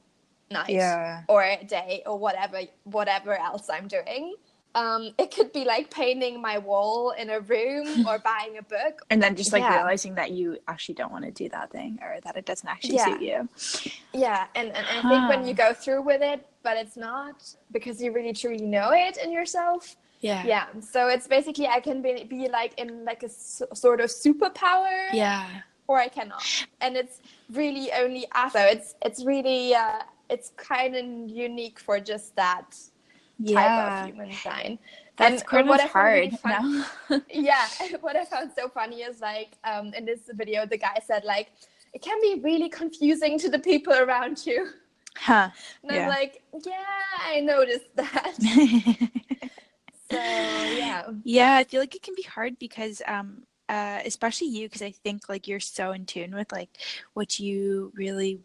[0.51, 1.22] night yeah.
[1.29, 4.35] or a day or whatever whatever else i'm doing
[4.75, 9.03] um, it could be like painting my wall in a room or buying a book
[9.11, 9.77] and then just like yeah.
[9.77, 12.97] realizing that you actually don't want to do that thing or that it doesn't actually
[12.97, 13.05] yeah.
[13.07, 13.49] suit you
[14.13, 18.03] yeah and, and i think when you go through with it but it's not because
[18.03, 22.25] you really truly know it in yourself yeah yeah so it's basically i can be,
[22.25, 25.47] be like in like a sort of superpower yeah
[25.89, 26.45] or I cannot.
[26.81, 28.59] And it's really only after.
[28.59, 32.77] It's it's really uh, it's kind of unique for just that
[33.38, 33.61] yeah.
[33.61, 34.79] type of human design.
[35.16, 36.33] That's and, kind of hard.
[36.44, 37.20] Really no?
[37.31, 37.66] yeah.
[38.01, 41.51] What I found so funny is like um, in this video, the guy said like
[41.92, 44.68] it can be really confusing to the people around you.
[45.16, 45.51] Huh.
[45.83, 46.03] And yeah.
[46.03, 46.72] I'm like, yeah,
[47.27, 48.35] I noticed that.
[50.11, 51.03] so yeah.
[51.24, 54.90] Yeah, I feel like it can be hard because um uh, especially you because i
[54.90, 56.70] think like you're so in tune with like
[57.12, 58.40] what you really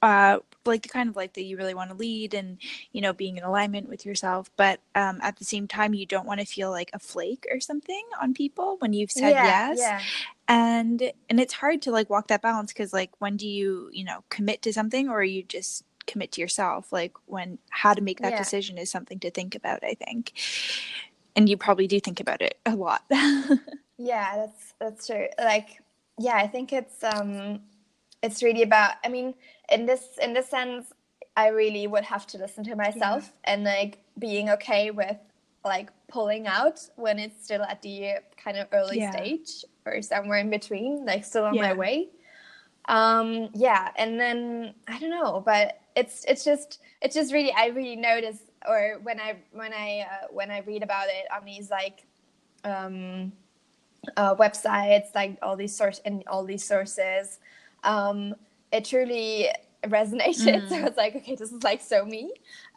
[0.00, 2.58] uh, like the kind of life that you really want to lead and
[2.92, 6.26] you know being in alignment with yourself but um, at the same time you don't
[6.26, 9.78] want to feel like a flake or something on people when you've said yeah, yes
[9.78, 10.00] yeah.
[10.48, 14.04] and and it's hard to like walk that balance because like when do you you
[14.04, 18.20] know commit to something or you just commit to yourself like when how to make
[18.20, 18.38] that yeah.
[18.38, 20.32] decision is something to think about i think
[21.36, 23.02] and you probably do think about it a lot
[24.02, 25.28] Yeah, that's that's true.
[25.38, 25.80] Like,
[26.18, 27.60] yeah, I think it's um,
[28.22, 28.94] it's really about.
[29.04, 29.34] I mean,
[29.70, 30.92] in this in this sense,
[31.36, 33.52] I really would have to listen to myself yeah.
[33.52, 35.16] and like being okay with
[35.64, 39.10] like pulling out when it's still at the kind of early yeah.
[39.10, 41.62] stage or somewhere in between, like still on yeah.
[41.62, 42.08] my way.
[42.86, 47.66] Um, yeah, and then I don't know, but it's it's just it's just really I
[47.66, 51.70] really notice or when I when I uh, when I read about it on these
[51.70, 52.04] like
[52.64, 53.32] um
[54.16, 57.38] uh, websites, like all these source and all these sources.
[57.84, 58.34] Um,
[58.72, 59.48] it truly
[59.84, 60.62] resonated.
[60.62, 60.68] Mm.
[60.68, 62.32] So it's like, okay, this is like so me.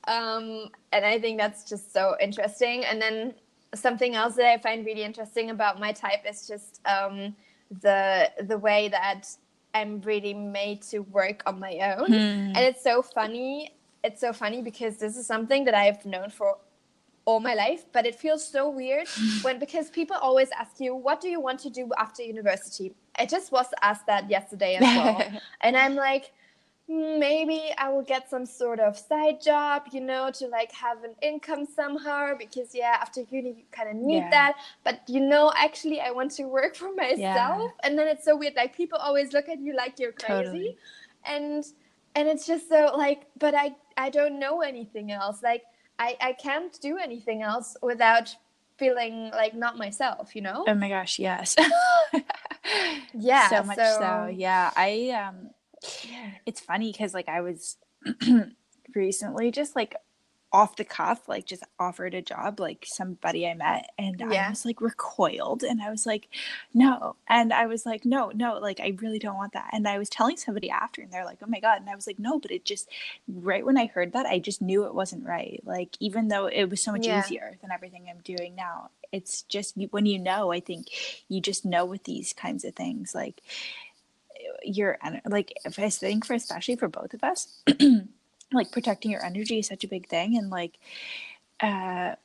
[0.08, 2.86] Um, and I think that's just so interesting.
[2.86, 3.34] And then
[3.74, 7.36] something else that I find really interesting about my type is just um,
[7.82, 9.28] the the way that
[9.74, 12.10] I'm really made to work on my own.
[12.10, 12.48] Mm.
[12.56, 13.76] And it's so funny.
[14.04, 16.58] It's so funny because this is something that I've known for
[17.26, 19.08] all my life but it feels so weird
[19.42, 23.26] when because people always ask you what do you want to do after university i
[23.26, 26.32] just was asked that yesterday as well and i'm like
[26.88, 31.04] hmm, maybe i will get some sort of side job you know to like have
[31.04, 34.30] an income somehow because yeah after uni you kind of need yeah.
[34.30, 37.68] that but you know actually i want to work for myself yeah.
[37.84, 40.78] and then it's so weird like people always look at you like you're crazy totally.
[41.26, 41.66] and
[42.16, 45.64] and it's just so like but i i don't know anything else like
[45.98, 48.36] I, I can't do anything else without
[48.78, 50.66] feeling like not myself, you know?
[50.68, 51.56] Oh my gosh, yes.
[53.14, 53.50] yeah.
[53.50, 53.98] So much so.
[54.00, 54.34] so.
[54.34, 54.72] Yeah.
[54.76, 55.50] I um
[56.10, 56.32] yeah.
[56.46, 57.78] it's funny because like I was
[58.96, 59.96] recently just like
[60.52, 64.48] off the cuff like just offered a job like somebody i met and yeah.
[64.48, 66.30] i was like recoiled and i was like
[66.74, 69.98] no and i was like no no like i really don't want that and i
[69.98, 72.40] was telling somebody after and they're like oh my god and i was like no
[72.40, 72.90] but it just
[73.28, 76.70] right when i heard that i just knew it wasn't right like even though it
[76.70, 77.20] was so much yeah.
[77.20, 80.88] easier than everything i'm doing now it's just when you know i think
[81.28, 83.42] you just know with these kinds of things like
[84.64, 87.62] you're like if i think for especially for both of us
[88.52, 90.78] like protecting your energy is such a big thing and like
[91.62, 92.16] uh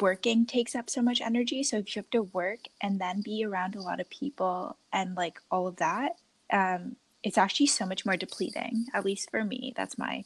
[0.00, 3.44] working takes up so much energy so if you have to work and then be
[3.44, 6.16] around a lot of people and like all of that
[6.52, 10.24] um it's actually so much more depleting at least for me that's my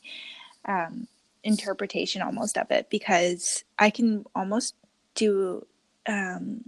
[0.66, 1.06] um
[1.42, 4.74] interpretation almost of it because I can almost
[5.14, 5.66] do
[6.06, 6.64] um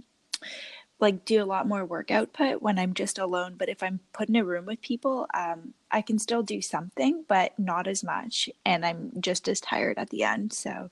[1.03, 3.55] like do a lot more work output when I'm just alone.
[3.57, 7.25] But if I'm put in a room with people, um, I can still do something,
[7.27, 8.49] but not as much.
[8.65, 10.53] And I'm just as tired at the end.
[10.53, 10.89] So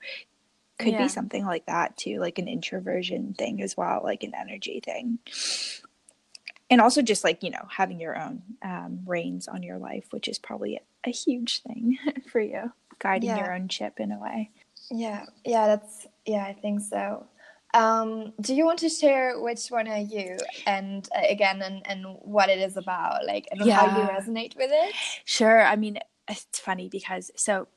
[0.78, 1.04] could yeah.
[1.04, 5.20] be something like that too, like an introversion thing as well, like an energy thing.
[6.70, 10.28] And also just like, you know, having your own um, reins on your life, which
[10.28, 11.98] is probably a, a huge thing
[12.32, 13.38] for you, guiding yeah.
[13.38, 14.52] your own ship in a way.
[14.90, 17.28] Yeah, yeah, that's, yeah, I think so.
[17.74, 22.06] Um, do you want to share which one are you and uh, again and, and
[22.22, 23.86] what it is about, like and yeah.
[23.86, 24.94] how you resonate with it?
[25.26, 25.62] Sure.
[25.62, 27.68] I mean, it's funny because so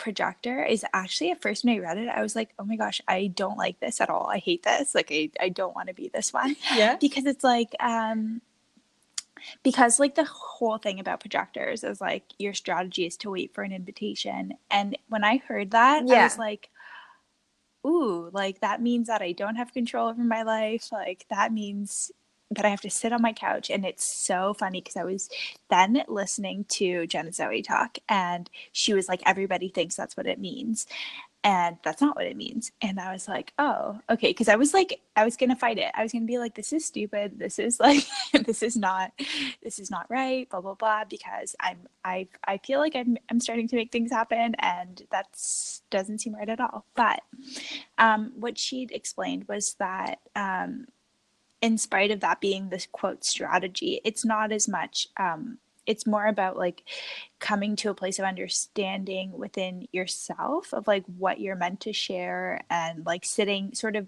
[0.00, 3.00] projector is actually at first when I read it, I was like, oh my gosh,
[3.06, 4.26] I don't like this at all.
[4.26, 4.94] I hate this.
[4.94, 6.56] Like I, I don't want to be this one.
[6.74, 6.96] Yeah.
[6.96, 8.40] Because it's like um
[9.62, 13.62] because like the whole thing about projectors is like your strategy is to wait for
[13.62, 14.54] an invitation.
[14.70, 16.20] And when I heard that, yeah.
[16.20, 16.70] I was like,
[17.86, 20.90] ooh, like that means that I don't have control over my life.
[20.92, 22.10] Like that means
[22.50, 23.70] that I have to sit on my couch.
[23.70, 25.28] And it's so funny because I was
[25.70, 30.40] then listening to Jenna Zoe talk, and she was like, everybody thinks that's what it
[30.40, 30.86] means
[31.42, 32.72] and that's not what it means.
[32.82, 34.28] And i was like oh okay.
[34.28, 35.90] Because i was like i was gonna fight it.
[35.94, 37.38] I was gonna be like this is stupid.
[37.38, 38.06] This is like
[38.44, 39.12] this is not
[39.62, 43.40] this is not right blah blah blah because i'm i i feel like i'm i'm
[43.40, 45.26] starting to make things happen and that
[45.90, 46.84] doesn't seem right at all.
[46.94, 47.20] But
[47.98, 50.86] um what she'd explained was that um
[51.62, 56.26] in spite of that being this quote strategy it's not as much um it's more
[56.26, 56.82] about like
[57.38, 62.60] coming to a place of understanding within yourself of like what you're meant to share
[62.70, 64.06] and like sitting sort of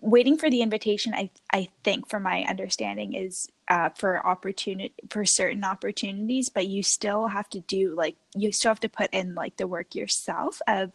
[0.00, 5.24] waiting for the invitation i i think from my understanding is uh, for opportunity for
[5.24, 9.34] certain opportunities but you still have to do like you still have to put in
[9.34, 10.92] like the work yourself of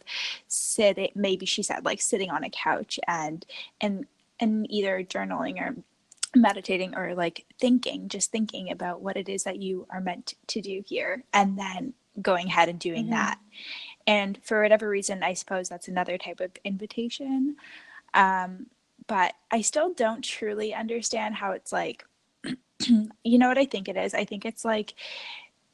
[0.48, 3.44] sitting maybe she said like sitting on a couch and
[3.80, 4.06] and
[4.40, 5.76] and either journaling or
[6.34, 10.60] meditating or like thinking, just thinking about what it is that you are meant to
[10.60, 13.14] do here, and then going ahead and doing mm-hmm.
[13.14, 13.38] that.
[14.06, 17.56] And for whatever reason, I suppose that's another type of invitation.
[18.12, 18.66] Um,
[19.06, 22.04] but I still don't truly understand how it's like,
[22.86, 24.14] you know what I think it is?
[24.14, 24.94] I think it's like,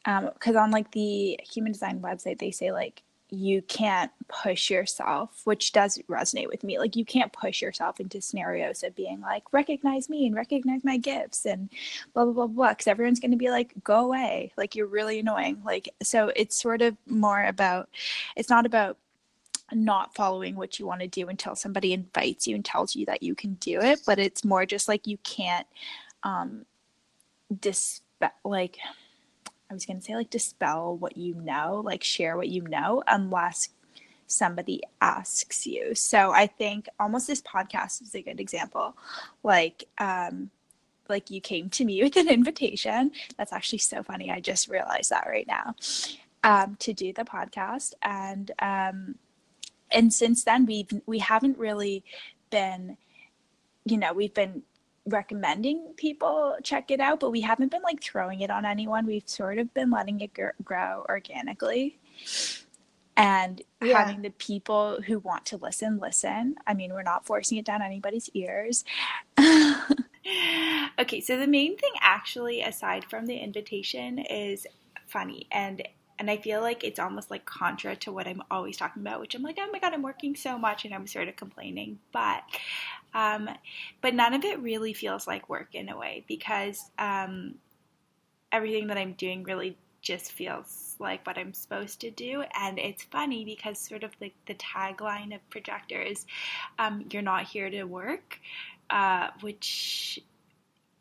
[0.05, 5.43] because um, on like the human design website, they say like you can't push yourself,
[5.45, 6.79] which does resonate with me.
[6.79, 10.97] Like you can't push yourself into scenarios of being like, recognize me and recognize my
[10.97, 11.69] gifts and
[12.15, 12.69] blah blah blah blah.
[12.71, 14.53] Because everyone's to be like, go away.
[14.57, 15.63] Like you're really annoying.
[15.65, 17.89] Like so, it's sort of more about.
[18.37, 18.97] It's not about
[19.73, 23.23] not following what you want to do until somebody invites you and tells you that
[23.23, 25.67] you can do it, but it's more just like you can't
[26.23, 26.67] um
[28.45, 28.79] like
[29.71, 33.03] I was going to say like dispel what you know, like share what you know,
[33.07, 33.69] unless
[34.27, 35.95] somebody asks you.
[35.95, 38.97] So I think almost this podcast is a good example.
[39.43, 40.51] Like, um,
[41.09, 43.13] like you came to me with an invitation.
[43.37, 44.31] That's actually so funny.
[44.31, 45.75] I just realized that right now.
[46.43, 49.17] Um, to do the podcast, and um,
[49.91, 52.03] and since then we've we haven't really
[52.49, 52.97] been,
[53.85, 54.63] you know, we've been
[55.07, 59.07] recommending people check it out, but we haven't been like throwing it on anyone.
[59.07, 60.31] We've sort of been letting it
[60.65, 61.99] grow organically
[63.17, 63.99] and yeah.
[63.99, 66.57] having the people who want to listen listen.
[66.67, 68.85] I mean, we're not forcing it down anybody's ears.
[70.99, 74.67] okay, so the main thing actually aside from the invitation is
[75.07, 75.83] funny and
[76.21, 79.35] and I feel like it's almost like contra to what I'm always talking about, which
[79.35, 81.99] I'm like, oh my god, I'm working so much and I'm sort of complaining.
[82.13, 82.43] But
[83.15, 83.49] um,
[84.01, 87.57] but none of it really feels like work in a way because um,
[88.53, 92.45] everything that I'm doing really just feels like what I'm supposed to do.
[92.59, 96.27] And it's funny because sort of like the tagline of Projector is
[96.79, 98.39] um, you're not here to work,
[98.89, 100.21] uh, which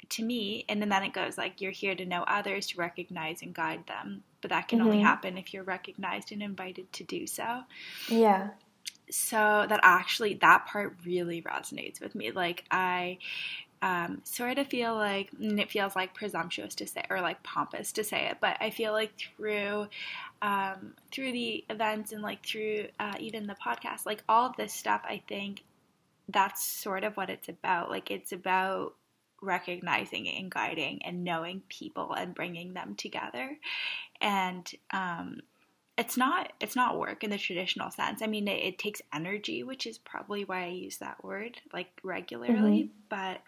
[0.09, 3.53] to me, and then it goes like you're here to know others, to recognize and
[3.53, 4.23] guide them.
[4.41, 4.87] But that can mm-hmm.
[4.87, 7.61] only happen if you're recognized and invited to do so.
[8.09, 8.49] Yeah.
[9.11, 12.31] So that actually, that part really resonates with me.
[12.31, 13.17] Like, I
[13.81, 17.91] um, sort of feel like, and it feels like presumptuous to say or like pompous
[17.93, 19.87] to say it, but I feel like through
[20.41, 24.73] um, through the events and like through uh, even the podcast, like all of this
[24.73, 25.63] stuff, I think
[26.27, 27.89] that's sort of what it's about.
[27.89, 28.95] Like it's about
[29.41, 33.57] recognizing and guiding and knowing people and bringing them together
[34.19, 35.39] and um,
[35.99, 39.63] it's not it's not work in the traditional sense i mean it, it, takes energy
[39.63, 42.91] which is probably why i use that word like regularly mm-hmm.
[43.09, 43.41] but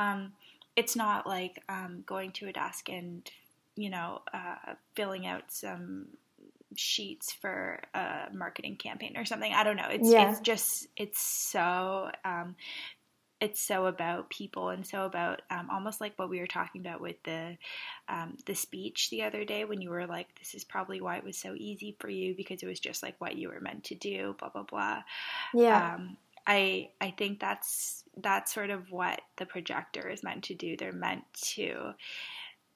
[0.00, 0.32] um,
[0.76, 3.28] it's not like um, going to a desk and
[3.74, 6.06] you know uh, filling out some
[6.76, 9.52] sheets for a marketing campaign or something.
[9.52, 9.88] I don't know.
[9.90, 10.30] It's Yeah.
[10.30, 12.56] it's just it's so um,
[13.40, 17.00] it's so about people and so about um, almost like what we were talking about
[17.00, 17.56] with the
[18.08, 21.24] um, the speech the other day when you were like, "This is probably why it
[21.24, 23.94] was so easy for you because it was just like what you were meant to
[23.94, 25.02] do." Blah blah blah.
[25.52, 25.84] Yeah.
[25.94, 26.16] Um,
[26.46, 30.76] I I think that's that's sort of what the projector is meant to do.
[30.76, 31.24] They're meant
[31.54, 31.92] to,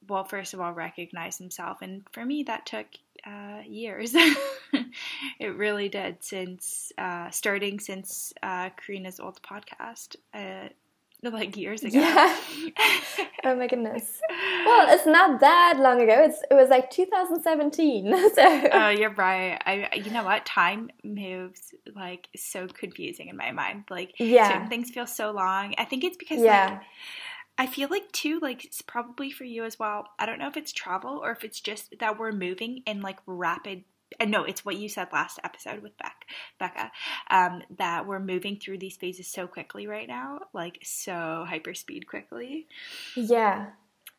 [0.09, 2.87] well, first of all, recognize himself, and for me, that took
[3.27, 4.15] uh, years.
[5.39, 10.69] it really did since uh, starting since uh, Karina's old podcast, uh,
[11.23, 11.99] like years ago.
[12.01, 12.37] Yeah.
[13.45, 14.21] Oh my goodness.
[14.65, 16.15] Well, it's not that long ago.
[16.27, 18.31] It's it was like 2017.
[18.37, 19.61] So Oh, you're right.
[19.67, 20.47] I, you know what?
[20.47, 23.85] Time moves like so confusing in my mind.
[23.91, 24.49] Like Yeah.
[24.49, 25.75] certain things feel so long.
[25.77, 26.67] I think it's because yeah.
[26.71, 26.81] like
[27.59, 30.09] I feel like too, like it's probably for you as well.
[30.19, 33.19] I don't know if it's travel or if it's just that we're moving in like
[33.27, 33.85] rapid.
[34.21, 36.27] And no, it's what you said last episode with Beck,
[36.59, 36.93] Becca,
[37.31, 42.07] um, that we're moving through these phases so quickly right now, like so hyper speed
[42.07, 42.67] quickly.
[43.17, 43.69] Yeah.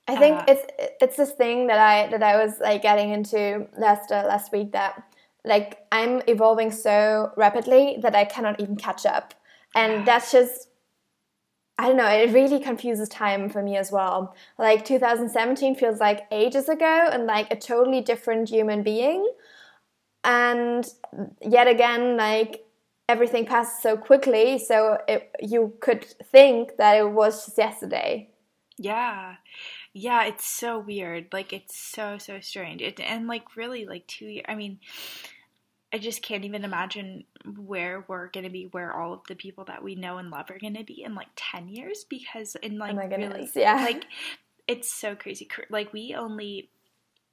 [0.07, 0.65] I think Uh, it's
[1.01, 4.71] it's this thing that I that I was like getting into last uh, last week
[4.73, 5.01] that
[5.45, 9.33] like I'm evolving so rapidly that I cannot even catch up.
[9.75, 10.69] And that's just
[11.77, 14.35] I don't know, it really confuses time for me as well.
[14.59, 19.27] Like 2017 feels like ages ago and like a totally different human being.
[20.23, 20.87] And
[21.41, 22.65] yet again, like
[23.09, 28.29] everything passes so quickly, so it, you could think that it was just yesterday.
[28.77, 29.35] Yeah.
[29.93, 31.27] Yeah, it's so weird.
[31.31, 32.81] Like it's so so strange.
[32.81, 34.45] It and like really like 2 years.
[34.47, 34.79] I mean,
[35.93, 37.25] I just can't even imagine
[37.55, 40.49] where we're going to be where all of the people that we know and love
[40.49, 43.75] are going to be in like 10 years because in like oh really yeah.
[43.75, 44.05] like
[44.67, 45.47] it's so crazy.
[45.69, 46.69] Like we only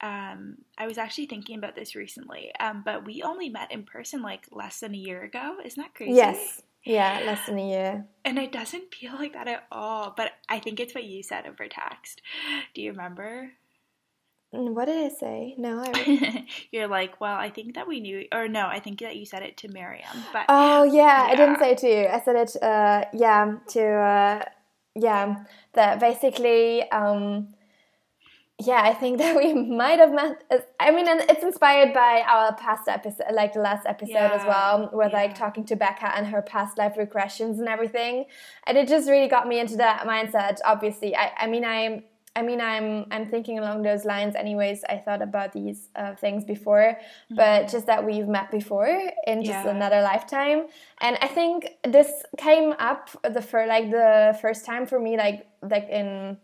[0.03, 2.53] um I was actually thinking about this recently.
[2.61, 5.57] Um but we only met in person like less than a year ago.
[5.65, 6.15] Isn't that crazy?
[6.15, 6.63] Yes.
[6.85, 8.07] Yeah, less than a year.
[8.25, 10.15] And it doesn't feel like that at all.
[10.17, 12.23] But I think it's what you said over text.
[12.75, 13.53] Do you remember?
[14.55, 15.55] Mm, What did I say?
[15.59, 16.47] No, I.
[16.73, 19.43] You're like, well, I think that we knew, or no, I think that you said
[19.43, 20.25] it to Miriam.
[20.33, 21.59] But Oh yeah, I didn't Yeah.
[21.61, 22.07] say to you.
[22.09, 22.57] I said it.
[22.63, 24.43] Uh, yeah, to uh,
[24.95, 25.45] yeah.
[25.75, 26.91] That basically.
[26.91, 27.55] Um,
[28.63, 30.43] yeah, I think that we might have met.
[30.79, 34.49] I mean, and it's inspired by our past episode, like the last episode as Yeah,
[34.49, 38.27] well, with like talking to Becca and her past life regressions and everything,
[38.67, 40.59] and it just really got me into that mindset.
[40.65, 42.03] Obviously, I, I mean, I'm,
[42.41, 44.35] I mean, I'm, I'm thinking along those lines.
[44.45, 46.97] Anyways, I thought about these uh, things before,
[47.41, 48.89] but just that we've met before
[49.31, 49.69] in just Mm-hmm.
[49.69, 49.77] Yeah.
[49.79, 50.61] another lifetime,
[51.05, 51.57] and I think
[51.97, 52.11] this
[52.47, 53.03] came up
[53.37, 55.39] the for like the first time for me, like
[55.75, 56.39] like in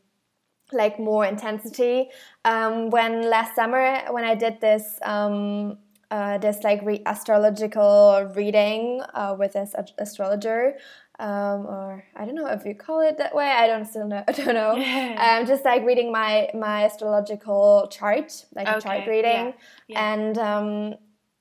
[0.73, 1.97] like more intensity
[2.45, 5.79] um, when last summer when I did this um,
[6.11, 10.77] uh, this like re- astrological reading uh, with this ast- astrologer
[11.19, 14.23] um, or I don't know if you call it that way I don't still know
[14.29, 14.73] I don't know
[15.17, 19.55] um, just like reading my my astrological chart like a chart Okay, reading
[19.89, 20.15] yeah.
[20.15, 20.95] and um,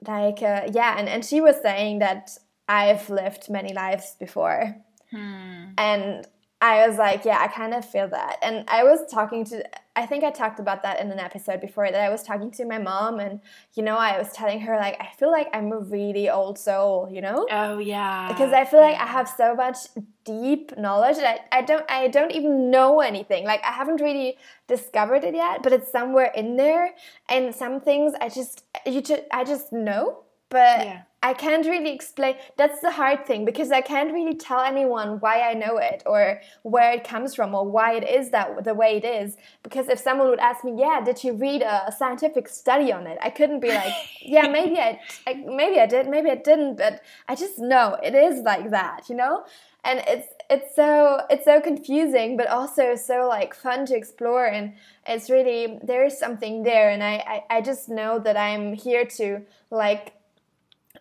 [0.07, 2.31] like uh, yeah and, and she was saying that
[2.67, 4.77] I've lived many lives before
[5.11, 5.65] Hmm.
[5.77, 6.25] and
[6.61, 8.37] I was like, yeah, I kind of feel that.
[8.41, 9.63] And I was talking to,
[9.95, 12.65] I think I talked about that in an episode before that I was talking to
[12.65, 13.41] my mom, and
[13.73, 17.09] you know, I was telling her, like, I feel like I'm a really old soul,
[17.11, 17.45] you know?
[17.51, 18.29] Oh yeah.
[18.29, 19.77] Because I feel like I have so much
[20.23, 23.45] deep knowledge that I, I don't I don't even know anything.
[23.45, 24.37] Like I haven't really
[24.67, 26.95] discovered it yet, but it's somewhere in there.
[27.29, 31.01] And some things I just you just I just know, but Yeah.
[31.25, 32.35] I can't really explain.
[32.55, 36.39] That's the hard thing because I can't really tell anyone why I know it or
[36.61, 39.35] where it comes from or why it is that the way it is.
[39.63, 43.17] Because if someone would ask me, "Yeah, did you read a scientific study on it?"
[43.23, 47.01] I couldn't be like, "Yeah, maybe I, I maybe I did, maybe I didn't," but
[47.27, 49.45] I just know it is like that, you know.
[49.83, 54.73] And it's it's so it's so confusing, but also so like fun to explore, and
[55.07, 59.05] it's really there is something there, and I I, I just know that I'm here
[59.17, 59.27] to
[59.71, 60.13] like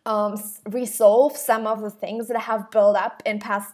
[0.07, 3.72] um, resolve some of the things that have built up in past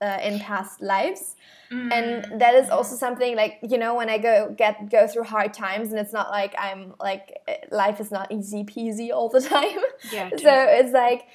[0.00, 1.34] uh, in past lives.
[1.70, 1.92] Mm.
[1.92, 5.52] and that is also something like you know when i go get go through hard
[5.52, 9.40] times and it's not like i'm like eh, life is not easy peasy all the
[9.56, 9.78] time.
[10.10, 11.26] Yeah, so it's like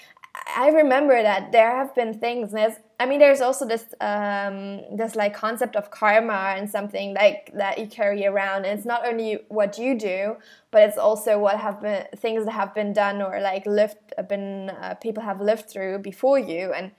[0.57, 4.81] i remember that there have been things and there's i mean there's also this um
[4.95, 8.65] this like concept of karma and something like that you carry around.
[8.65, 10.37] And it's not only what you do
[10.71, 14.69] but it's also what have been things that have been done or like lived been
[14.69, 16.73] uh, people have lived through before you.
[16.73, 16.91] And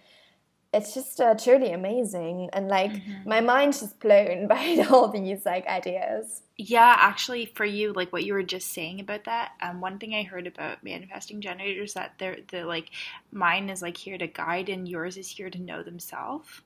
[0.75, 2.51] it's just uh, truly amazing.
[2.53, 3.29] And like mm-hmm.
[3.29, 6.43] my mind's just blown by all these like ideas.
[6.57, 10.15] Yeah actually for you like what you were just saying about that um, one thing
[10.15, 12.91] i heard about manifesting generators that they're the like
[13.33, 16.63] mine is like here to guide and yours is here to know themselves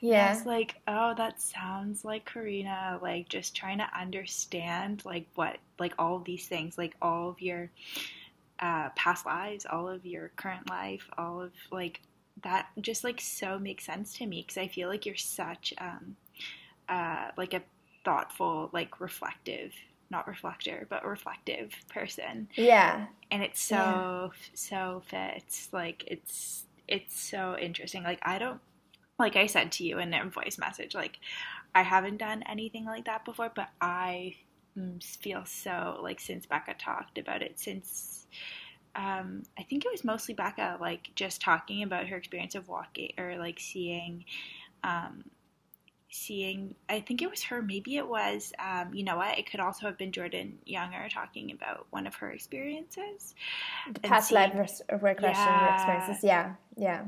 [0.00, 0.34] yeah.
[0.34, 5.94] it's like oh that sounds like karina like just trying to understand like what like
[5.98, 7.70] all of these things like all of your
[8.60, 12.00] uh, past lives all of your current life all of like
[12.42, 16.16] that just like so makes sense to me because I feel like you're such um
[16.88, 17.62] uh like a
[18.04, 19.72] thoughtful like reflective
[20.10, 22.48] not reflector but reflective person.
[22.54, 23.06] Yeah.
[23.30, 24.28] And it's so yeah.
[24.54, 28.02] so fits like it's it's so interesting.
[28.04, 28.60] Like I don't
[29.18, 31.18] like I said to you in a voice message like
[31.74, 34.36] I haven't done anything like that before but I
[34.76, 38.26] mm, feel so like since Becca talked about it since
[38.94, 43.12] um, I think it was mostly Becca, like just talking about her experience of walking
[43.18, 44.24] or like seeing,
[44.84, 45.24] um,
[46.10, 46.74] seeing.
[46.88, 47.62] I think it was her.
[47.62, 48.52] Maybe it was.
[48.58, 49.38] Um, you know what?
[49.38, 53.34] It could also have been Jordan Younger talking about one of her experiences.
[53.92, 54.52] The past life
[55.00, 56.24] regression yeah, experiences.
[56.24, 57.04] Yeah, yeah.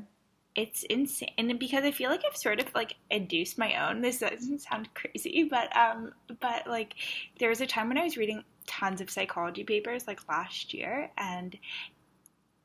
[0.56, 4.00] It's insane, and because I feel like I've sort of like induced my own.
[4.00, 6.94] This doesn't sound crazy, but um, but like
[7.40, 11.10] there was a time when I was reading tons of psychology papers like last year
[11.18, 11.56] and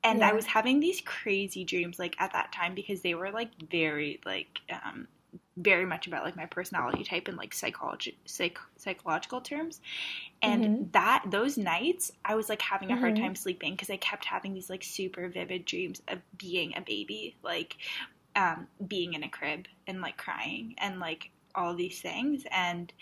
[0.03, 0.29] and yeah.
[0.29, 4.19] I was having these crazy dreams like at that time because they were like very
[4.25, 5.07] like um
[5.59, 9.81] very much about like my personality type and like psychology psych, psychological terms
[10.41, 10.83] and mm-hmm.
[10.91, 13.23] that those nights i was like having a hard mm-hmm.
[13.23, 17.35] time sleeping because i kept having these like super vivid dreams of being a baby
[17.43, 17.75] like
[18.35, 22.93] um being in a crib and like crying and like all these things and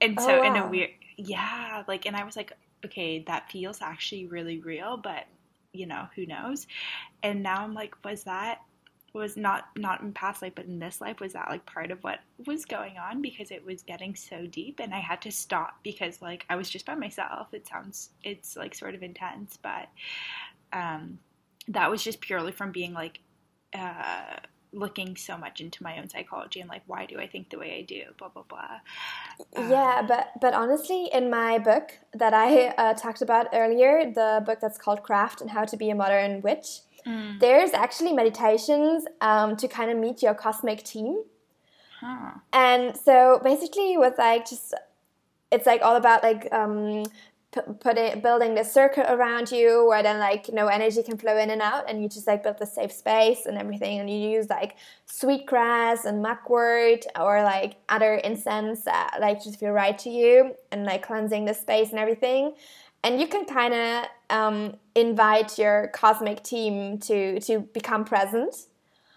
[0.00, 0.44] and so oh, wow.
[0.44, 2.52] in a weird yeah like and i was like
[2.84, 5.24] okay that feels actually really real but
[5.72, 6.66] you know who knows
[7.22, 8.60] and now i'm like was that
[9.12, 12.02] was not not in past life but in this life was that like part of
[12.04, 15.78] what was going on because it was getting so deep and i had to stop
[15.82, 17.48] because like i was just by myself.
[17.52, 19.88] It sounds it's like sort of intense but
[20.72, 21.18] um
[21.68, 23.20] that was just purely from being like
[23.74, 24.36] uh
[24.72, 27.78] looking so much into my own psychology and like why do I think the way
[27.78, 28.80] I do blah blah blah.
[29.56, 34.42] Um, yeah but but honestly in my book that I uh, talked about earlier the
[34.44, 37.40] book that's called craft and how to be a modern witch mm.
[37.40, 41.22] there's actually meditations um, to kind of meet your cosmic team
[42.00, 42.32] huh.
[42.52, 44.74] and so basically with like just
[45.50, 47.04] it's like all about like um,
[47.50, 51.48] put it building the circle around you where then like no energy can flow in
[51.48, 54.50] and out and you just like build the safe space and everything and you use
[54.50, 60.54] like sweetgrass and mugwort or like other incense that like just feel right to you
[60.72, 62.52] and like cleansing the space and everything
[63.02, 68.54] and you can kind of um, invite your cosmic team to to become present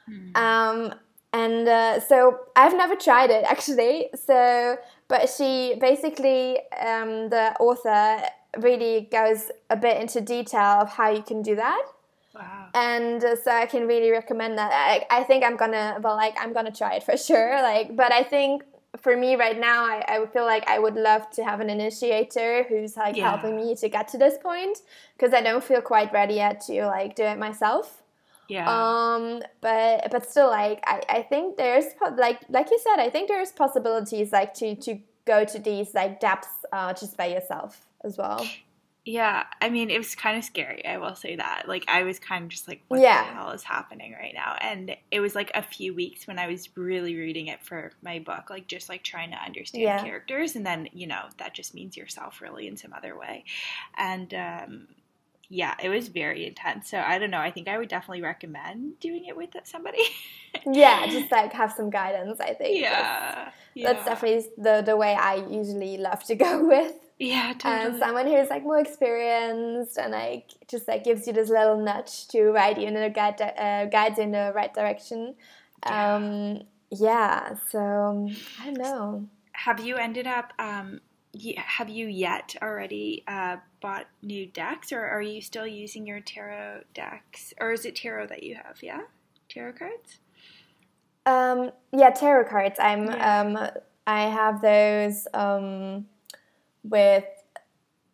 [0.10, 0.38] mm.
[0.38, 0.94] um,
[1.34, 4.10] and uh, so I've never tried it actually.
[4.16, 4.78] So,
[5.08, 8.24] but she basically, um, the author
[8.58, 11.84] really goes a bit into detail of how you can do that.
[12.36, 12.70] Wow.
[12.74, 14.72] And uh, so I can really recommend that.
[14.74, 17.62] I, I think I'm gonna, well, like I'm gonna try it for sure.
[17.62, 18.64] Like, but I think
[19.00, 22.64] for me right now, I, I feel like I would love to have an initiator
[22.68, 23.30] who's like yeah.
[23.30, 24.80] helping me to get to this point
[25.18, 28.02] because I don't feel quite ready yet to like do it myself.
[28.50, 28.68] Yeah.
[28.68, 31.86] Um, but but still, like I, I think there's
[32.18, 36.20] like like you said, I think there's possibilities like to to go to these like
[36.20, 38.46] depths uh, just by yourself as well.
[39.04, 40.86] Yeah, I mean, it was kind of scary.
[40.86, 41.64] I will say that.
[41.68, 43.24] Like, I was kind of just like, what yeah.
[43.24, 44.56] the hell is happening right now?
[44.62, 48.20] And it was like a few weeks when I was really reading it for my
[48.20, 50.04] book, like just like trying to understand yeah.
[50.04, 53.44] characters, and then you know that just means yourself really in some other way.
[53.98, 54.88] And um,
[55.50, 56.90] yeah, it was very intense.
[56.90, 57.40] So I don't know.
[57.40, 60.04] I think I would definitely recommend doing it with somebody.
[60.66, 62.40] yeah, just like have some guidance.
[62.40, 62.80] I think.
[62.80, 63.94] Yeah, that's, yeah.
[63.94, 66.94] that's definitely the the way I usually love to go with.
[67.22, 67.86] Yeah, totally.
[67.86, 72.28] And someone who's like more experienced and like just like gives you this little nudge
[72.30, 75.36] to guide you in the guide uh, guides in the right direction.
[75.86, 76.16] Yeah.
[76.16, 77.54] Um, yeah.
[77.70, 78.28] So
[78.60, 79.28] I don't know.
[79.52, 81.02] Have you ended up um,
[81.58, 86.86] have you yet already uh, bought new decks, or are you still using your tarot
[86.96, 88.80] decks, or is it tarot that you have?
[88.82, 89.02] Yeah,
[89.48, 90.18] tarot cards.
[91.28, 92.80] Um, yeah, tarot cards.
[92.80, 93.06] I'm.
[93.06, 93.42] Yeah.
[93.42, 93.70] Um,
[94.08, 96.08] I have those um,
[96.84, 97.26] with.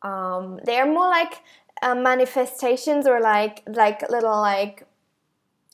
[0.04, 1.42] Um, they are more like
[1.82, 4.86] uh, manifestations or like like little like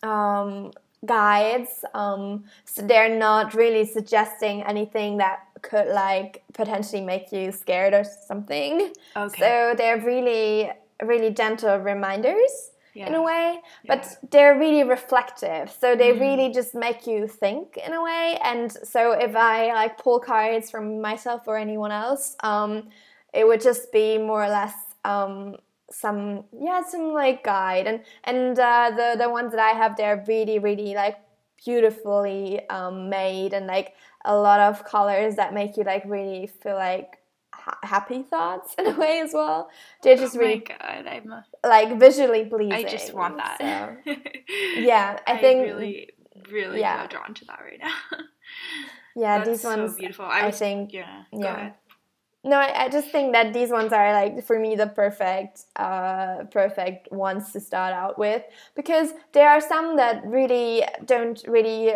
[0.01, 0.71] um,
[1.05, 1.85] guides.
[1.93, 8.03] Um, so they're not really suggesting anything that could like potentially make you scared or
[8.27, 8.93] something.
[9.15, 9.39] Okay.
[9.39, 10.71] So they're really
[11.01, 12.71] really gentle reminders.
[12.93, 13.07] Yeah.
[13.07, 14.29] in a way, but yeah.
[14.31, 15.71] they're really reflective.
[15.71, 16.19] So they mm.
[16.19, 18.37] really just make you think in a way.
[18.43, 22.89] And so if I like pull cards from myself or anyone else, um,
[23.33, 24.73] it would just be more or less
[25.03, 25.55] um,
[25.91, 30.23] some yeah some like guide and and uh, the the ones that I have they're
[30.27, 31.17] really really like
[31.63, 33.93] beautifully um, made and like
[34.25, 37.19] a lot of colors that make you like really feel like
[37.63, 39.69] ha- happy thoughts in a way as well.
[40.01, 41.31] They're just oh really God, I'm
[41.63, 42.73] like visually pleasing.
[42.73, 43.57] I just want that.
[43.59, 44.13] So,
[44.77, 46.09] yeah, I, I think really
[46.51, 47.07] really yeah.
[47.07, 47.95] drawn to that right now.
[49.15, 50.25] yeah, That's these ones so beautiful.
[50.25, 51.23] I, was, I think yeah.
[51.31, 51.71] Yeah.
[52.45, 56.43] No, I, I, just think that these ones are like for me the perfect, uh,
[56.51, 58.43] perfect ones to start out with
[58.75, 61.93] because there are some that really don't really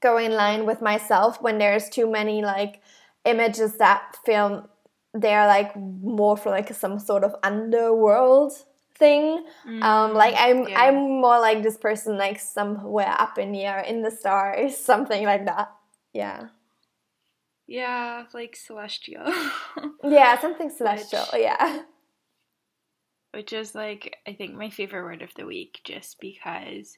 [0.00, 2.82] go in line with myself when there's too many like
[3.24, 4.68] images that film
[5.12, 8.52] they're like more for like some sort of underworld
[8.96, 10.80] thing mm, um like i'm yeah.
[10.82, 15.24] i'm more like this person like somewhere up in the air in the stars something
[15.24, 15.72] like that
[16.12, 16.46] yeah
[17.66, 19.24] yeah, like celestial.
[20.04, 21.24] yeah, something celestial.
[21.32, 21.82] Which, yeah.
[23.32, 26.96] Which is like I think my favorite word of the week just because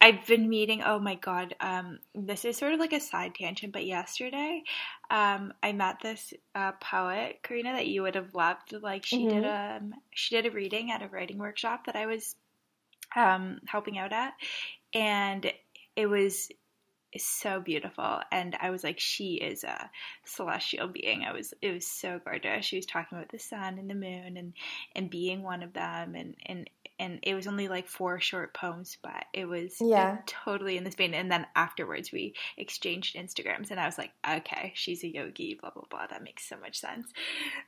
[0.00, 3.72] I've been meeting oh my god, um this is sort of like a side tangent,
[3.72, 4.62] but yesterday
[5.10, 8.72] um I met this uh, poet, Karina, that you would have loved.
[8.80, 9.34] Like she mm-hmm.
[9.36, 12.36] did a um, she did a reading at a writing workshop that I was
[13.16, 14.34] um helping out at
[14.94, 15.50] and
[15.96, 16.50] it was
[17.16, 19.90] so beautiful and i was like she is a
[20.24, 23.88] celestial being i was it was so gorgeous she was talking about the sun and
[23.88, 24.52] the moon and
[24.94, 26.68] and being one of them and and
[26.98, 30.18] and it was only like four short poems but it was yeah.
[30.26, 31.14] totally in this vein.
[31.14, 35.70] And then afterwards we exchanged instagrams and i was like okay she's a yogi blah
[35.70, 36.06] blah blah.
[36.06, 37.08] That makes so much sense.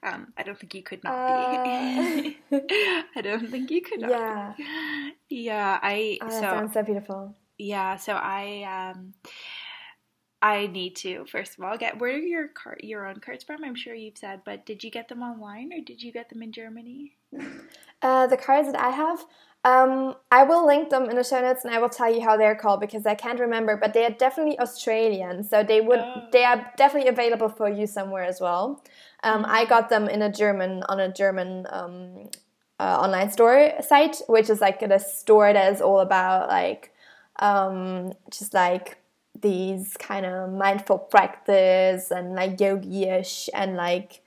[0.03, 2.23] Um i don't think you could not uh...
[2.23, 2.39] be
[3.17, 4.65] i don't think you could not yeah be.
[5.29, 5.79] yeah.
[5.83, 7.35] I oh, that so, sounds so beautiful.
[7.59, 9.15] Yeah, so I um
[10.43, 12.51] I need to first of all get where are your
[12.81, 13.63] your own cards from?
[13.63, 16.43] I'm sure you've said, but did you get them online or did you get them
[16.43, 17.17] in Germany?
[18.03, 19.25] Uh, the cards that I have,
[19.63, 22.37] um, I will link them in the show notes and I will tell you how
[22.39, 26.23] they're called because I can't remember, but they are definitely Australian, so they would oh.
[26.33, 28.83] they are definitely available for you somewhere as well.
[29.23, 29.69] Um, I mm-hmm.
[29.69, 32.31] got them in a German on a German um,
[32.79, 36.95] uh, online store site, which is like a store that is all about like
[37.39, 38.97] um, just like
[39.39, 44.23] these kind of mindful practice and like yogi-ish and like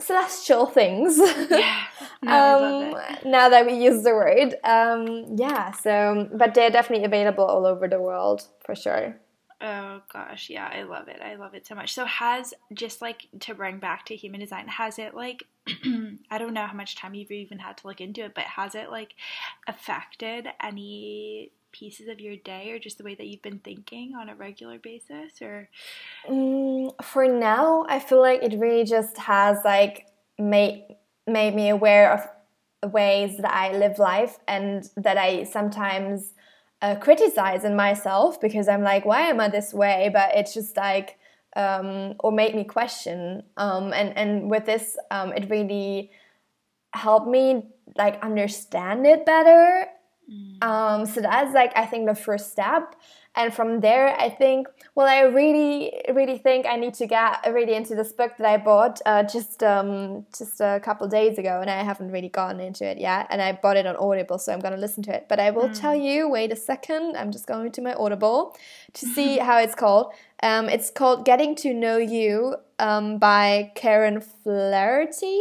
[0.00, 1.18] celestial things.
[1.18, 1.84] Yeah.
[2.24, 5.72] No, um, now that we use the word, um, yeah.
[5.72, 9.16] So, but they're definitely available all over the world for sure.
[9.60, 11.20] Oh gosh, yeah, I love it.
[11.20, 11.94] I love it so much.
[11.94, 15.44] So has just like to bring back to human design, has it like
[16.30, 18.76] I don't know how much time you've even had to look into it, but has
[18.76, 19.14] it like
[19.66, 24.28] affected any pieces of your day or just the way that you've been thinking on
[24.28, 25.68] a regular basis or?
[26.28, 30.06] Mm, for now i feel like it really just has like
[30.38, 30.84] made
[31.26, 36.32] made me aware of ways that i live life and that i sometimes
[36.80, 40.10] uh, criticize in myself because i'm like why am i this way?
[40.12, 41.18] But it's just like
[41.54, 46.10] um, or made me question um, and and with this um, it really
[46.94, 47.66] helped me
[47.96, 49.86] like understand it better
[50.30, 50.62] Mm.
[50.62, 52.96] Um, so that's like I think the first step.
[53.34, 57.72] And from there, I think, well, I really, really think I need to get really
[57.72, 61.70] into this book that I bought uh, just um, just a couple days ago, and
[61.70, 63.28] I haven't really gotten into it yet.
[63.30, 65.26] And I bought it on Audible, so I'm gonna listen to it.
[65.30, 65.80] But I will mm.
[65.80, 66.28] tell you.
[66.28, 67.16] Wait a second.
[67.16, 68.54] I'm just going to my Audible
[68.92, 70.12] to see how it's called.
[70.42, 75.40] Um, it's called "Getting to Know You" um, by Karen Flaherty.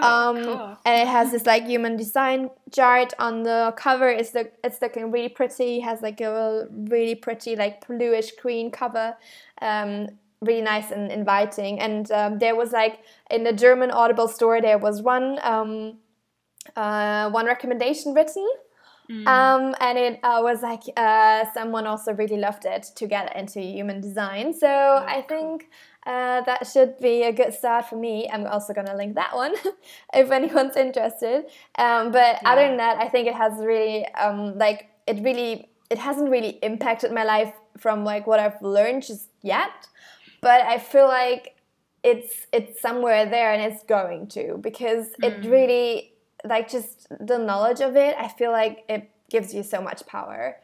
[0.00, 0.78] Oh, um, cool.
[0.84, 4.08] and it has this like human design chart on the cover.
[4.08, 5.78] It's the it's looking really pretty.
[5.78, 9.16] It has like a really pretty like bluish green cover.
[9.60, 10.08] Um,
[10.40, 11.80] really nice and inviting.
[11.80, 15.98] And um, there was like in the German Audible store there was one um,
[16.74, 18.48] uh, one recommendation written.
[19.10, 19.26] Mm.
[19.28, 23.60] Um, and it uh, was like uh, someone also really loved it to get into
[23.60, 24.52] human design.
[24.52, 25.68] So oh, I think
[26.06, 28.30] uh, that should be a good start for me.
[28.32, 29.54] I'm also going to link that one
[30.14, 31.46] if anyone's interested.
[31.76, 32.52] Um, but yeah.
[32.52, 36.58] other than that, I think it has really, um, like, it really, it hasn't really
[36.62, 39.88] impacted my life from like what I've learned just yet.
[40.40, 41.56] But I feel like
[42.04, 45.24] it's it's somewhere there and it's going to because mm.
[45.24, 46.12] it really
[46.44, 48.14] like just the knowledge of it.
[48.16, 50.56] I feel like it gives you so much power.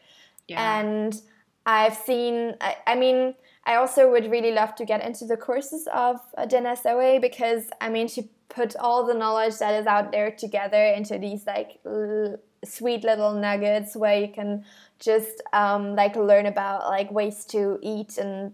[0.47, 0.79] Yeah.
[0.79, 1.21] And
[1.65, 2.55] I've seen.
[2.61, 3.35] I, I mean
[3.65, 7.69] I also would really love to get into the courses of uh, Jenna Zoe because
[7.79, 11.79] I mean she put all the knowledge that is out there together into these like
[11.85, 14.65] l- sweet little nuggets where you can
[14.99, 18.53] just um, like learn about like ways to eat and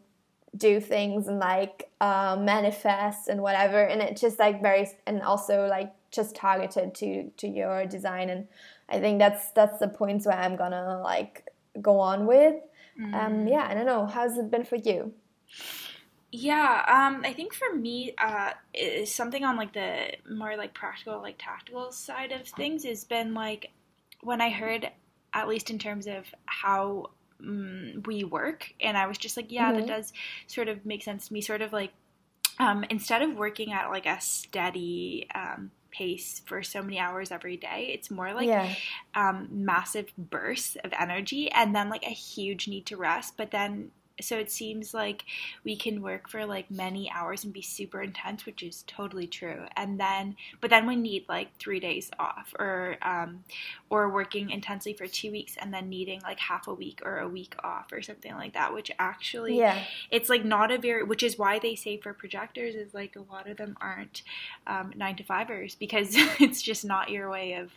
[0.55, 3.83] do things and like uh, manifest and whatever.
[3.83, 8.29] And it just like very and also like just targeted to to your design.
[8.29, 8.47] And
[8.89, 11.47] i think that's that's the points where i'm gonna like
[11.81, 12.55] go on with
[12.99, 13.25] um, mm.
[13.25, 15.13] um yeah i don't know how's it been for you
[16.31, 21.19] yeah, um, I think for me, uh, is something on like the more like practical,
[21.21, 23.71] like tactical side of things has been like
[24.21, 24.91] when I heard,
[25.33, 27.07] at least in terms of how
[27.39, 29.79] um, we work, and I was just like, yeah, mm-hmm.
[29.79, 30.13] that does
[30.45, 31.41] sort of make sense to me.
[31.41, 31.93] Sort of like
[32.59, 37.57] um, instead of working at like a steady um, pace for so many hours every
[37.57, 37.91] day.
[37.93, 38.73] It's more like yeah.
[39.15, 43.35] um, massive bursts of energy and then like a huge need to rest.
[43.37, 43.91] But then
[44.21, 45.25] so it seems like
[45.63, 49.63] we can work for like many hours and be super intense which is totally true
[49.75, 53.43] and then but then we need like three days off or um
[53.89, 57.27] or working intensely for two weeks and then needing like half a week or a
[57.27, 61.23] week off or something like that which actually yeah it's like not a very which
[61.23, 64.21] is why they say for projectors is like a lot of them aren't
[64.67, 66.09] um, nine to fivers because
[66.39, 67.71] it's just not your way of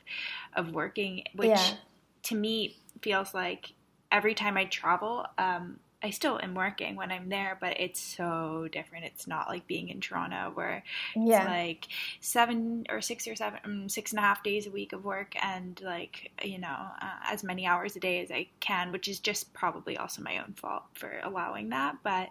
[0.55, 1.75] of working which yeah.
[2.23, 3.73] to me feels like
[4.13, 8.69] every time I travel, um, I still am working when I'm there, but it's so
[8.73, 9.05] different.
[9.05, 10.83] It's not like being in Toronto where
[11.15, 11.43] yeah.
[11.43, 11.89] it's like
[12.21, 15.35] seven or six or seven, um, six and a half days a week of work
[15.41, 19.21] and like, you know, uh, as many hours a day as I can, which is
[19.21, 21.97] just probably also my own fault for allowing that.
[22.03, 22.31] But,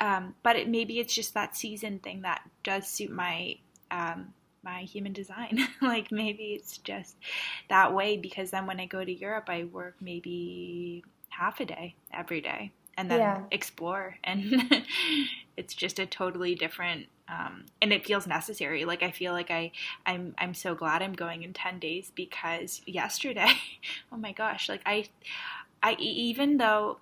[0.00, 3.56] um, but it, maybe it's just that season thing that does suit my,
[3.92, 4.34] um,
[4.64, 5.64] my human design.
[5.80, 7.16] like maybe it's just
[7.68, 11.94] that way because then when I go to Europe, I work maybe half a day
[12.12, 13.42] every day and then yeah.
[13.50, 14.84] explore and
[15.56, 19.70] it's just a totally different um, and it feels necessary like i feel like i
[20.06, 23.52] i'm i'm so glad i'm going in 10 days because yesterday
[24.12, 25.06] oh my gosh like i
[25.82, 26.98] i even though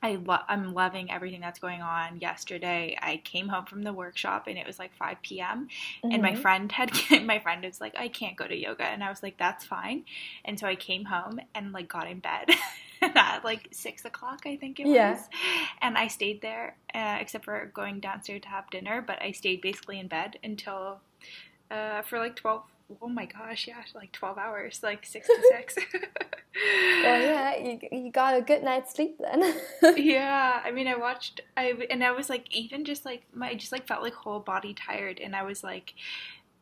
[0.00, 2.20] I lo- I'm loving everything that's going on.
[2.20, 5.68] Yesterday, I came home from the workshop and it was like 5 p.m.
[6.04, 6.12] Mm-hmm.
[6.12, 6.40] and my mm-hmm.
[6.40, 6.92] friend had
[7.24, 10.04] my friend was like, "I can't go to yoga," and I was like, "That's fine."
[10.44, 12.50] And so I came home and like got in bed
[13.14, 15.12] at like six o'clock, I think it yeah.
[15.12, 15.22] was.
[15.80, 19.02] And I stayed there, uh, except for going downstairs to have dinner.
[19.06, 21.00] But I stayed basically in bed until
[21.70, 22.62] uh, for like twelve.
[23.02, 25.76] Oh my gosh, yeah, like twelve hours, like six to six.
[25.94, 29.54] well, yeah, you, you got a good night's sleep then.
[29.96, 33.72] yeah, I mean, I watched, I and I was like, even just like my, just
[33.72, 35.94] like felt like whole body tired, and I was like,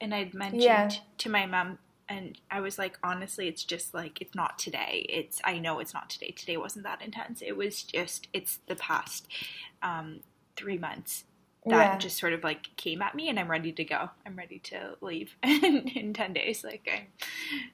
[0.00, 0.90] and I'd mentioned yeah.
[1.18, 1.78] to my mom
[2.08, 5.06] and I was like, honestly, it's just like it's not today.
[5.08, 6.30] It's I know it's not today.
[6.30, 7.42] Today wasn't that intense.
[7.42, 9.26] It was just it's the past
[9.82, 10.20] um,
[10.56, 11.24] three months
[11.66, 11.98] that yeah.
[11.98, 14.10] just sort of like came at me, and I'm ready to go.
[14.24, 16.62] I'm ready to leave in, in ten days.
[16.62, 17.06] Like I'm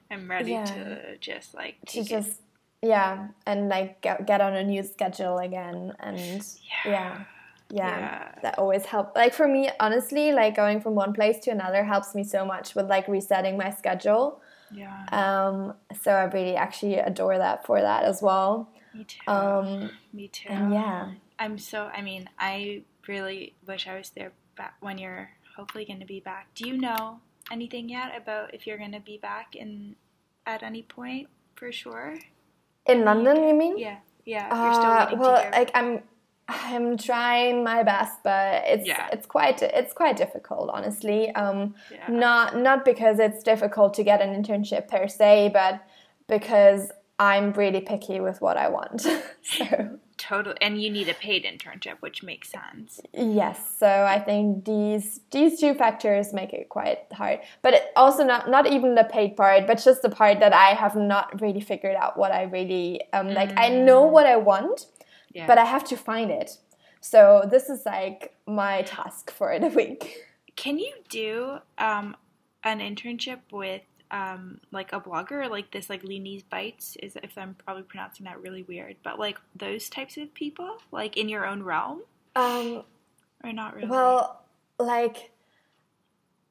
[0.09, 0.65] I'm ready yeah.
[0.65, 2.41] to just like to just
[2.81, 2.87] it.
[2.87, 6.91] yeah, and like get get on a new schedule again, and yeah.
[6.91, 7.23] yeah
[7.69, 11.51] yeah, yeah, that always helps like for me honestly like going from one place to
[11.51, 14.41] another helps me so much with like resetting my schedule.
[14.71, 15.05] Yeah.
[15.11, 18.69] Um so i really actually adore that for that as well.
[18.93, 19.31] Me too.
[19.31, 20.49] Um me too.
[20.49, 21.11] and yeah.
[21.39, 25.99] I'm so i mean i really wish i was there back when you're hopefully going
[25.99, 26.47] to be back.
[26.55, 27.19] Do you know
[27.51, 29.95] anything yet about if you're going to be back in
[30.45, 32.17] at any point for sure?
[32.85, 33.77] In london you mean?
[33.77, 33.97] Yeah.
[34.25, 36.01] Yeah uh, well like i'm
[36.47, 39.07] I'm trying my best, but it's yeah.
[39.11, 41.33] it's quite it's quite difficult, honestly.
[41.35, 42.05] Um, yeah.
[42.09, 45.81] Not not because it's difficult to get an internship per se, but
[46.27, 49.01] because I'm really picky with what I want.
[49.41, 49.99] so.
[50.15, 53.01] Totally, and you need a paid internship, which makes sense.
[53.13, 57.39] Yes, so I think these these two factors make it quite hard.
[57.61, 60.75] But it also not not even the paid part, but just the part that I
[60.75, 63.49] have not really figured out what I really um, like.
[63.49, 63.59] Mm.
[63.59, 64.85] I know what I want
[65.33, 65.47] yeah.
[65.47, 66.57] but I have to find it.
[67.01, 70.25] So this is like my task for the week.
[70.55, 72.15] Can you do um,
[72.63, 73.81] an internship with
[74.11, 76.95] um, like a blogger, like this, like Leanie's Bites?
[77.01, 81.17] Is if I'm probably pronouncing that really weird, but like those types of people, like
[81.17, 82.03] in your own realm,
[82.35, 82.83] um,
[83.43, 83.89] or not really?
[83.89, 84.41] Well,
[84.79, 85.31] like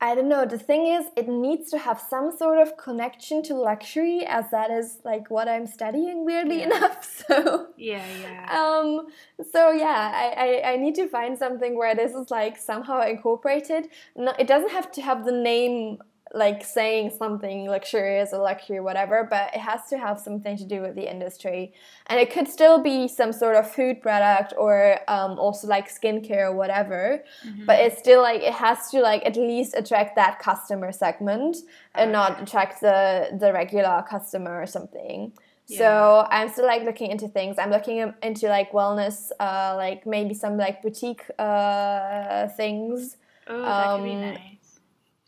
[0.03, 0.45] I don't know.
[0.45, 4.69] The thing is, it needs to have some sort of connection to luxury, as that
[4.69, 6.25] is like what I'm studying.
[6.25, 6.67] Weirdly yeah.
[6.67, 8.61] enough, so yeah, yeah.
[8.61, 9.07] Um,
[9.53, 13.91] so yeah, I, I I need to find something where this is like somehow incorporated.
[14.17, 15.99] No, it doesn't have to have the name
[16.35, 20.81] like saying something luxurious or luxury whatever, but it has to have something to do
[20.81, 21.73] with the industry.
[22.07, 26.51] And it could still be some sort of food product or um, also like skincare
[26.51, 27.23] or whatever.
[27.47, 27.67] Mm-hmm.
[27.67, 31.59] But it's still like it has to like at least attract that customer segment
[31.95, 32.13] and okay.
[32.13, 35.33] not attract the the regular customer or something.
[35.69, 35.79] Yeah.
[35.79, 37.59] So I'm still like looking into things.
[37.59, 43.17] I'm looking into like wellness, uh, like maybe some like boutique uh, things.
[43.47, 44.62] Oh, that um, could be um, nice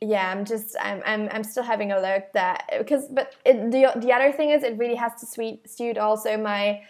[0.04, 3.92] yeah i'm just i'm i'm, I'm still having a look that because but it, the
[4.00, 6.82] the other thing is it really has to suit suit also my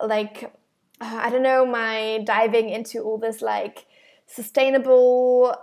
[0.00, 0.52] like
[1.00, 3.86] uh, i don't know my diving into all this like
[4.26, 5.56] sustainable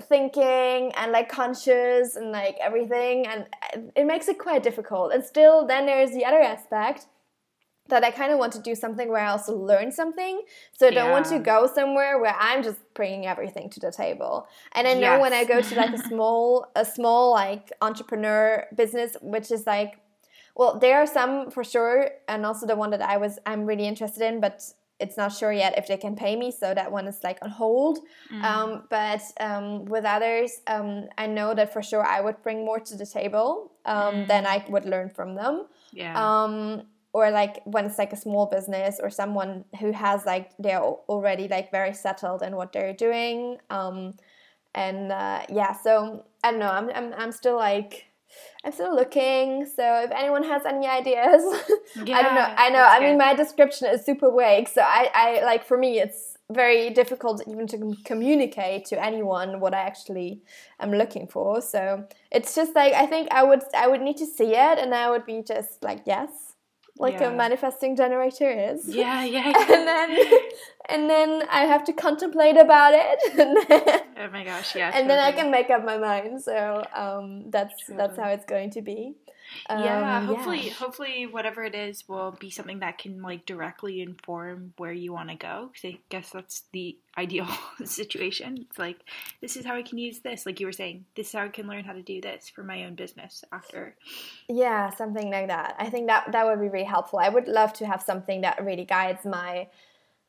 [0.00, 3.26] thinking and like conscious and like everything.
[3.26, 3.46] And
[3.94, 5.12] it makes it quite difficult.
[5.12, 7.06] And still then there's the other aspect
[7.90, 10.42] that I kind of want to do something where I also learn something.
[10.72, 11.12] So I don't yeah.
[11.12, 14.46] want to go somewhere where I'm just bringing everything to the table.
[14.72, 15.22] And I know yes.
[15.22, 20.00] when I go to like a small, a small like entrepreneur business, which is like,
[20.54, 23.86] well, there are some for sure, and also the one that I was, I'm really
[23.86, 24.62] interested in, but
[24.98, 26.50] it's not sure yet if they can pay me.
[26.50, 28.00] So that one is like on hold.
[28.32, 28.44] Mm.
[28.44, 32.78] Um, but um, with others, um, I know that for sure I would bring more
[32.78, 34.28] to the table um, mm.
[34.28, 35.66] than I would learn from them.
[35.92, 36.82] Yeah um,
[37.12, 41.48] or like when it's like a small business or someone who has like they're already
[41.48, 44.14] like very settled in what they're doing um
[44.74, 48.04] and uh, yeah so i don't know I'm, I'm i'm still like
[48.64, 51.42] i'm still looking so if anyone has any ideas
[52.06, 55.10] yeah, i don't know i know i mean my description is super vague so i
[55.14, 60.42] i like for me it's very difficult even to communicate to anyone what I actually
[60.80, 61.62] am looking for.
[61.62, 64.94] So it's just like I think I would I would need to see it and
[64.94, 66.49] I would be just like yes
[67.00, 67.30] like yeah.
[67.30, 68.86] a manifesting generator is.
[68.86, 69.74] Yeah, yeah, yeah.
[69.74, 70.28] And then
[70.88, 73.18] and then I have to contemplate about it.
[73.40, 73.56] Then,
[74.18, 74.88] oh my gosh, yeah.
[74.88, 75.08] And totally.
[75.08, 76.42] then I can make up my mind.
[76.42, 77.96] So um, that's totally.
[77.96, 79.14] that's how it's going to be.
[79.68, 80.72] Um, yeah, hopefully, yeah.
[80.72, 85.30] hopefully, whatever it is will be something that can like directly inform where you want
[85.30, 85.70] to go.
[85.72, 87.48] Because I guess that's the ideal
[87.84, 88.66] situation.
[88.68, 88.98] It's like
[89.40, 90.46] this is how I can use this.
[90.46, 92.62] Like you were saying, this is how I can learn how to do this for
[92.62, 93.96] my own business after.
[94.48, 95.76] Yeah, something like that.
[95.78, 97.18] I think that that would be really helpful.
[97.18, 99.68] I would love to have something that really guides my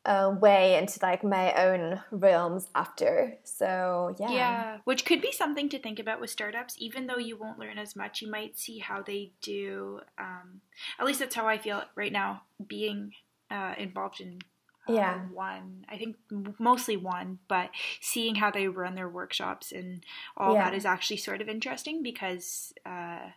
[0.05, 3.37] uh, way into like my own realms after.
[3.43, 4.31] So yeah.
[4.31, 6.75] Yeah, which could be something to think about with startups.
[6.79, 10.01] Even though you won't learn as much, you might see how they do.
[10.17, 10.61] Um,
[10.99, 13.13] at least that's how I feel right now, being
[13.49, 14.39] uh, involved in.
[14.89, 15.19] Uh, yeah.
[15.31, 16.15] One, I think
[16.59, 20.03] mostly one, but seeing how they run their workshops and
[20.35, 20.65] all yeah.
[20.65, 23.29] that is actually sort of interesting because uh,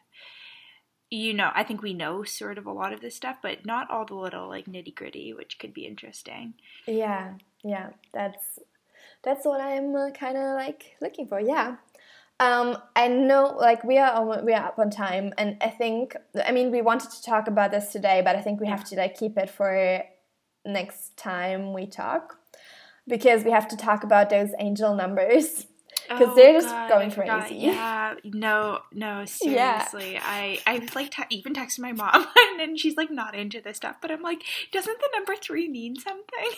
[1.11, 3.91] you know, I think we know sort of a lot of this stuff, but not
[3.91, 6.55] all the little like nitty gritty, which could be interesting.
[6.87, 8.59] Yeah, yeah, that's
[9.23, 11.41] that's what I'm uh, kind of like looking for.
[11.41, 11.77] Yeah.
[12.41, 16.17] Um, I know, like we are on, we are up on time, and I think
[16.45, 18.97] I mean we wanted to talk about this today, but I think we have to
[18.97, 20.03] like keep it for
[20.67, 22.39] next time we talk
[23.07, 25.67] because we have to talk about those angel numbers
[26.09, 27.57] because oh, they're just God, going crazy.
[27.57, 30.15] Yeah, no, no, seriously.
[30.15, 30.23] Yeah.
[30.25, 33.77] I I like te- even texted my mom, and then she's like not into this
[33.77, 33.97] stuff.
[34.01, 34.43] But I'm like,
[34.73, 36.51] doesn't the number three mean something?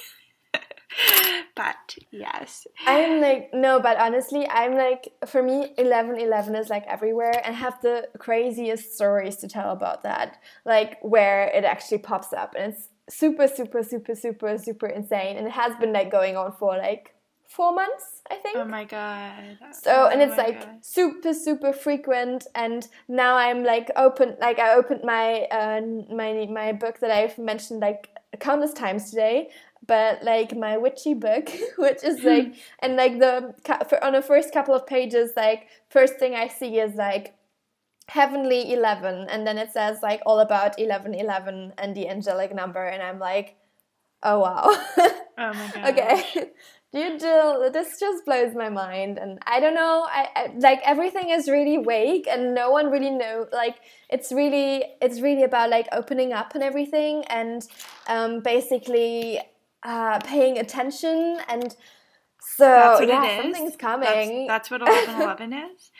[1.54, 6.84] but yes, I'm like no, but honestly, I'm like for me, eleven eleven is like
[6.86, 12.32] everywhere, and have the craziest stories to tell about that, like where it actually pops
[12.32, 16.36] up, and it's super, super, super, super, super insane, and it has been like going
[16.36, 17.15] on for like
[17.48, 18.56] four months, I think.
[18.56, 19.58] Oh my god.
[19.72, 20.84] So oh and it's like god.
[20.84, 24.36] super super frequent, and now I'm like open.
[24.40, 25.80] Like I opened my uh,
[26.14, 28.08] my my book that I've mentioned like
[28.40, 29.50] countless times today.
[29.86, 33.54] But like my witchy book, which is like, and like the
[34.02, 37.36] on the first couple of pages, like first thing I see is like
[38.08, 43.02] heavenly 11 and then it says like all about 1111 and the angelic number and
[43.02, 43.56] i'm like
[44.22, 44.62] oh wow
[44.98, 46.50] oh my god okay
[46.92, 51.30] you do this just blows my mind and i don't know I, I, like everything
[51.30, 53.76] is really vague and no one really know like
[54.08, 57.62] it's really it's really about like opening up and everything and
[58.08, 59.40] um, basically
[59.82, 61.74] uh, paying attention and
[62.56, 64.46] so yeah something's coming.
[64.46, 65.90] that's, that's what 1111 is?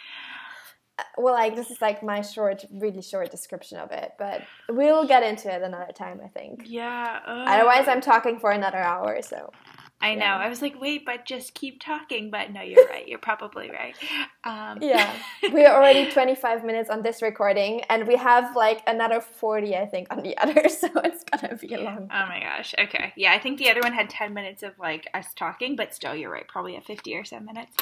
[0.99, 5.07] Uh, well like this is like my short really short description of it but we'll
[5.07, 6.63] get into it another time i think.
[6.65, 9.53] Yeah uh, otherwise i'm talking for another hour so
[10.01, 10.27] I know.
[10.27, 10.37] Yeah.
[10.37, 12.31] I was like, wait, but just keep talking.
[12.31, 13.09] But no, you're right.
[13.09, 13.97] You're probably right.
[14.45, 14.79] Um.
[14.83, 15.15] Yeah,
[15.53, 20.09] we're already 25 minutes on this recording, and we have like another 40, I think,
[20.11, 20.69] on the other.
[20.69, 22.11] So it's gonna be a long.
[22.13, 22.75] Oh my gosh.
[22.79, 23.13] Okay.
[23.17, 26.15] Yeah, I think the other one had 10 minutes of like us talking, but still,
[26.15, 26.47] you're right.
[26.47, 27.73] Probably at 50 or so minutes.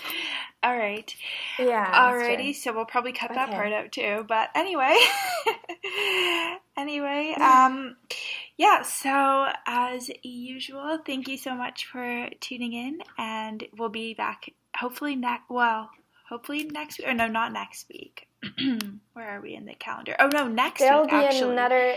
[0.63, 1.15] All right.
[1.59, 2.13] Yeah.
[2.13, 2.55] Alrighty.
[2.55, 3.41] So we'll probably cut okay.
[3.41, 4.25] that part out too.
[4.29, 4.97] But anyway.
[6.77, 7.35] anyway.
[7.41, 7.97] Um
[8.57, 14.51] yeah, so as usual, thank you so much for tuning in, and we'll be back
[14.77, 15.45] hopefully next.
[15.51, 15.91] Well,
[16.29, 18.29] hopefully next week, or no, not next week.
[19.13, 20.15] Where are we in the calendar?
[20.19, 21.11] Oh no, next There'll week.
[21.11, 21.53] There'll be actually.
[21.53, 21.97] another.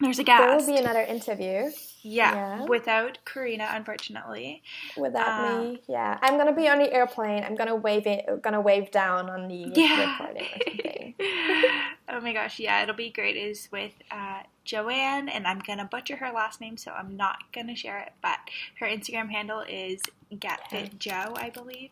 [0.00, 0.40] There's a guest.
[0.40, 1.70] There will be another interview.
[2.06, 2.64] Yeah, yeah.
[2.66, 4.62] without Karina, unfortunately.
[4.94, 6.18] Without uh, me, yeah.
[6.20, 7.42] I'm gonna be on the airplane.
[7.42, 8.42] I'm gonna wave it.
[8.42, 10.12] Gonna wave down on the yeah.
[10.12, 11.14] recording or something.
[12.10, 13.36] oh my gosh, yeah, it'll be great.
[13.36, 17.74] Is with uh, Joanne, and I'm gonna butcher her last name, so I'm not gonna
[17.74, 18.12] share it.
[18.20, 18.38] But
[18.80, 21.88] her Instagram handle is GetFitJo, I believe.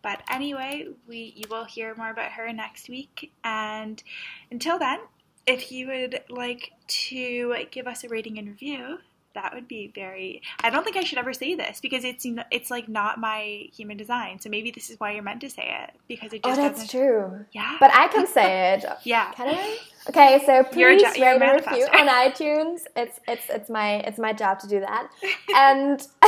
[0.00, 3.32] But anyway, we you will hear more about her next week.
[3.42, 4.00] And
[4.48, 5.00] until then,
[5.44, 8.98] if you would like to give us a rating and review,
[9.36, 12.70] that would be very i don't think i should ever say this because it's it's
[12.70, 14.38] like not my human design.
[14.40, 16.90] So maybe this is why you're meant to say it because it just oh that's
[16.90, 17.44] true.
[17.52, 17.76] Yeah.
[17.78, 18.84] But i can say it.
[19.04, 19.30] Yeah.
[19.32, 19.78] Can i?
[20.08, 22.80] Okay so please jo- rate a review on itunes.
[22.96, 25.08] It's it's it's my it's my job to do that.
[25.54, 26.06] And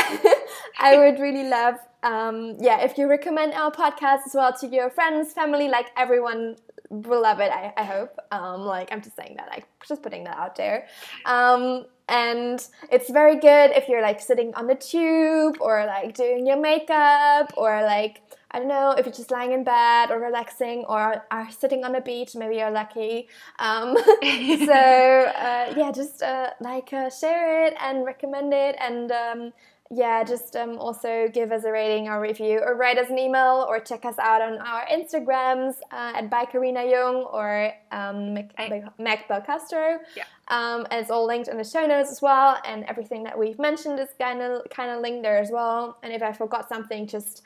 [0.88, 4.88] i would really love um, yeah if you recommend our podcast as well to your
[4.88, 6.56] friends family like everyone
[6.90, 10.24] will love it i, I hope um, like i'm just saying that i just putting
[10.24, 10.86] that out there
[11.24, 16.46] um, and it's very good if you're like sitting on the tube or like doing
[16.46, 20.84] your makeup or like I don't know if you're just lying in bed or relaxing
[20.88, 22.34] or are sitting on the beach.
[22.34, 23.28] Maybe you're lucky.
[23.58, 29.52] Um, so uh, yeah, just uh, like uh, share it and recommend it and um,
[29.90, 33.64] yeah, just um, also give us a rating or review or write us an email
[33.66, 38.98] or check us out on our Instagrams uh, at by Karina Young or um, Mac,
[38.98, 39.98] Mac Belcastro.
[40.14, 40.24] Yeah.
[40.48, 42.58] Um, and it's all linked in the show notes as well.
[42.66, 45.96] And everything that we've mentioned is kind of kind of linked there as well.
[46.02, 47.42] And if I forgot something, just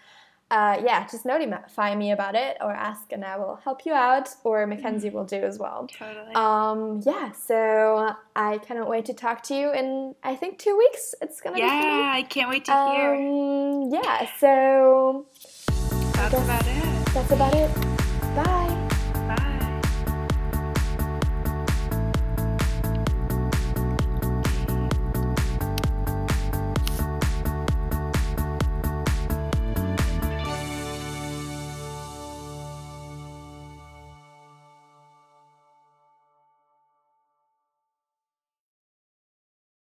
[0.52, 4.28] uh, yeah, just notify me about it or ask and I will help you out,
[4.44, 5.88] or Mackenzie will do as well.
[5.90, 6.34] Totally.
[6.34, 11.14] Um, yeah, so I cannot wait to talk to you in, I think, two weeks.
[11.22, 14.00] It's going to yeah, be Yeah, I can't wait to um, hear.
[14.02, 15.26] Yeah, so.
[16.12, 17.06] That's about it.
[17.14, 18.81] That's about it.